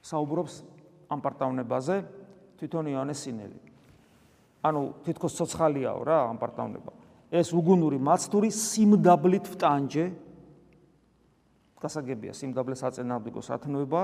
საუბრობს 0.00 0.54
ამ 1.10 1.18
პარტავნებაზე, 1.18 1.96
თვითონ 2.60 2.84
იონესინელი. 2.94 3.58
ანუ 4.62 4.80
თითქოს 5.02 5.32
ცოცხალიაო 5.40 6.00
რა 6.06 6.18
ამ 6.30 6.38
პარტავნება. 6.38 6.92
ეს 7.34 7.50
უგუნური 7.50 7.98
მაცდური 7.98 8.50
სიმდაბლით 8.52 9.46
ვტანჯე. 9.50 10.06
გასაგებია 11.80 12.32
სიმდაბლეს 12.36 12.82
აწენააღმდეგო 12.86 13.40
სათნოება. 13.42 14.02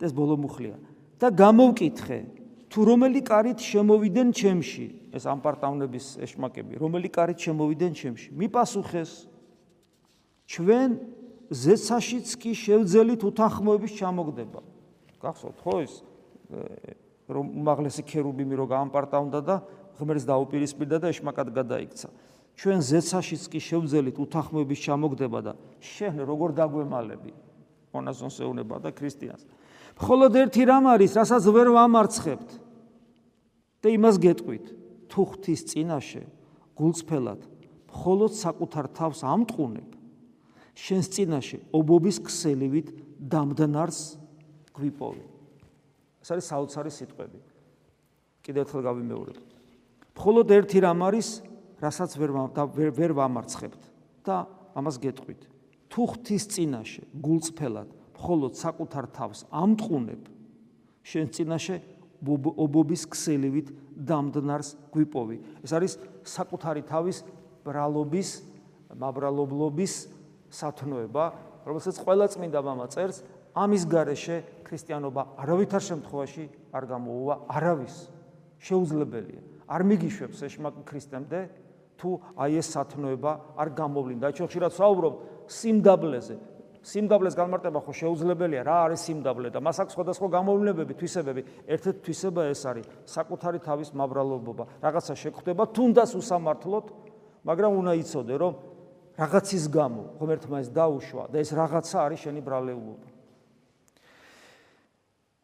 ეს 0.00 0.12
ბოლო 0.12 0.34
მუხლია. 0.40 0.76
და 1.20 1.30
გამოვკითხე 1.30 2.18
თუ 2.68 2.80
რომელი 2.90 3.20
კარით 3.22 3.58
შემოვიდნენ 3.62 4.28
ჩემში 4.34 4.86
ეს 5.14 5.24
ამ 5.30 5.38
პარტავნების 5.40 6.18
ეშმაკები 6.20 6.74
რომელი 6.74 7.08
კარით 7.08 7.38
შემოვიდნენ 7.38 7.92
ჩემში? 7.94 8.28
მიპასუხეს. 8.34 9.30
ჩვენ 10.50 10.90
ზეცაშიც 11.54 12.28
კი 12.34 12.50
შევძელით 12.52 13.20
უთანხმოების 13.24 13.92
ჩამოგდება 13.94 14.73
გახსოვთ 15.24 15.58
ხო 15.64 15.74
ეს 15.84 15.94
რომ 17.28 17.46
უმაღლესი 17.64 18.02
ქერუბიმი 18.04 18.54
რო 18.60 18.66
გაამპარტავნდა 18.68 19.40
და 19.40 19.56
ღმერთს 19.96 20.26
დაუპირისპირდა 20.28 20.96
და 21.00 21.06
ეშმაკად 21.08 21.48
გადაიქცა. 21.56 22.08
ჩვენ 22.54 22.78
ზეცაშიც 22.84 23.42
კი 23.50 23.60
შევძელით 23.64 24.16
უთანხმოების 24.20 24.80
ჩამოგდება 24.84 25.40
და 25.42 25.52
შენ 25.80 26.22
როგორ 26.28 26.50
დაგვემალები? 26.54 27.32
მონაზონს 27.94 28.36
ეუნება 28.44 28.76
და 28.84 28.90
ქრისტიანს. 28.94 29.42
მხოლოდ 29.98 30.32
ერთი 30.44 30.62
რამ 30.66 30.84
არის 30.94 31.12
რასაც 31.14 31.44
ვერ 31.50 31.68
ვამარცხებთ 31.74 32.50
და 33.82 33.88
იმას 33.94 34.16
გეტყვით. 34.18 34.66
თუ 35.10 35.20
ღვთის 35.30 35.60
წინაშე 35.70 36.22
გულწრფელად 36.74 37.40
მხოლოდ 37.94 38.32
საკუთარ 38.34 38.86
თავს 38.98 39.20
ამტყუნებ. 39.22 39.90
შენს 40.74 41.06
წინაშე 41.14 41.58
ობობის 41.70 42.18
ქსელივით 42.26 42.88
დამდნარს 43.22 44.18
გვიპოვი 44.74 45.24
ეს 46.24 46.32
არის 46.32 46.46
საოცარი 46.48 46.90
სიტყვები. 46.90 47.38
კიდევ 48.40 48.60
ერთხელ 48.64 48.82
გავიმეორებ. 48.88 49.38
მხოლოდ 50.16 50.46
ერთი 50.56 50.78
რამ 50.80 51.00
არის 51.04 51.28
რასაც 51.84 52.10
ვერ 52.16 52.30
ვერ 52.96 53.12
ვამარცხებთ 53.12 53.82
და 54.24 54.48
ამას 54.72 54.96
გეტყვით. 55.04 55.40
თუ 55.92 56.00
ღვთის 56.08 56.44
წინაშე 56.48 57.02
გულწრფელად 57.20 57.88
მხოლოდ 58.16 58.52
საკუთარ 58.56 59.04
თავს 59.12 59.38
ამტყუნებ 59.52 60.22
შენს 61.04 61.30
წინაშე 61.36 61.76
ობობის 62.24 63.02
ქსელივით 63.12 63.68
დამდნარს 63.92 64.68
გვიპოვი. 64.96 65.36
ეს 65.60 65.72
არის 65.76 65.92
საკუთარი 66.24 66.82
თავის 66.88 67.20
ბრალობის, 67.68 68.28
მაბრალობლობის 68.96 69.92
სათნოება, 70.48 71.24
რომელსაც 71.68 71.96
ყველა 72.00 72.26
წმინდა 72.32 72.60
მამა 72.64 72.86
წერს, 72.88 73.20
ამის 73.54 73.82
გარეშე 73.86 74.36
ქრისტიანობა 74.66 75.22
არავითარ 75.38 75.82
შემთხვევაში 75.88 76.44
არ 76.74 76.84
გამოუვა 76.90 77.34
არავის. 77.54 77.96
შეუძლებელია. 78.64 79.42
არ 79.68 79.82
მიგიშვებს 79.84 80.38
ეშმაკ 80.42 80.74
ქრისტემდე 80.88 81.40
თუ 82.00 82.10
აი 82.34 82.52
ეს 82.58 82.66
სათნოება 82.74 83.32
არ 83.60 83.68
გამოვლინდა. 83.78 84.26
ჩვენ 84.34 84.48
ხშირად 84.50 84.72
საუბრობ 84.74 85.14
სიმდაბლეზე, 85.46 86.36
სიმდაბლეს 86.84 87.36
განმარტება 87.38 87.80
ხო 87.80 87.92
შეუძლებელია 87.96 88.62
რა 88.68 88.76
არის 88.88 89.00
სიმდაბლე 89.08 89.48
და 89.54 89.60
მას 89.64 89.78
აქვს 89.84 89.94
სხვადასხვა 89.96 90.28
გამოვლენებები 90.36 90.94
თვისებები 91.00 91.42
ერთ-ერთი 91.64 92.00
თვისება 92.04 92.42
ეს 92.52 92.62
არის 92.68 92.88
საკუთარი 93.08 93.58
თავის 93.64 93.88
მაბრალობობა 93.96 94.64
რაღაცა 94.84 95.14
შეგხვდება 95.16 95.64
თუნდაც 95.72 96.10
უსამართლოდ 96.20 96.84
მაგრამ 97.48 97.72
უნდა 97.80 97.92
იცოდე 98.04 98.34
რომ 98.36 98.52
რაღაცის 99.16 99.64
გამო 99.72 100.02
ღმერთმა 100.20 100.56
ეს 100.60 100.68
დაუშვა 100.76 101.24
და 101.32 101.36
ეს 101.40 101.50
რაღაცა 101.56 101.98
არის 102.04 102.20
შენი 102.28 102.40
ბრალეულობა 102.44 103.13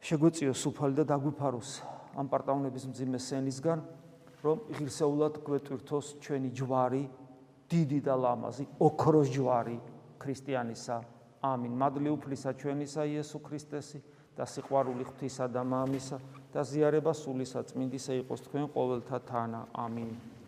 შეგვეციო 0.00 0.52
სუფალი 0.56 0.94
და 0.96 1.04
დაგვიფაროს 1.12 1.70
ამ 2.16 2.26
პარტავნების 2.32 2.84
მძიმე 2.88 3.18
სენისგან 3.20 3.80
რომ 4.40 4.62
ღირსეულად 4.76 5.34
გვეტვირთოს 5.44 6.06
ჩვენი 6.24 6.50
ჯვარი 6.56 7.02
დიდი 7.70 8.00
და 8.08 8.14
ლამაზი 8.16 8.64
ოქროს 8.80 9.28
ჯვარი 9.28 9.76
ქრისტიანისა. 10.20 10.96
ამინ. 11.40 11.72
მადლი 11.76 12.10
უფლისა 12.16 12.50
ჩვენისა 12.60 13.02
იესო 13.12 13.38
ქრისტესი 13.44 14.00
და 14.36 14.44
სიყვარული 14.44 15.04
ღვთისა 15.04 15.46
და 15.52 15.62
მამისა 15.64 16.18
და 16.52 16.60
ზიარება 16.64 17.12
სულისა 17.12 17.60
წმინდისა 17.68 18.12
იყოს 18.24 18.40
თქვენ 18.48 18.64
ყოველთა 18.72 19.18
თანა. 19.28 19.60
ამინ 19.72 20.39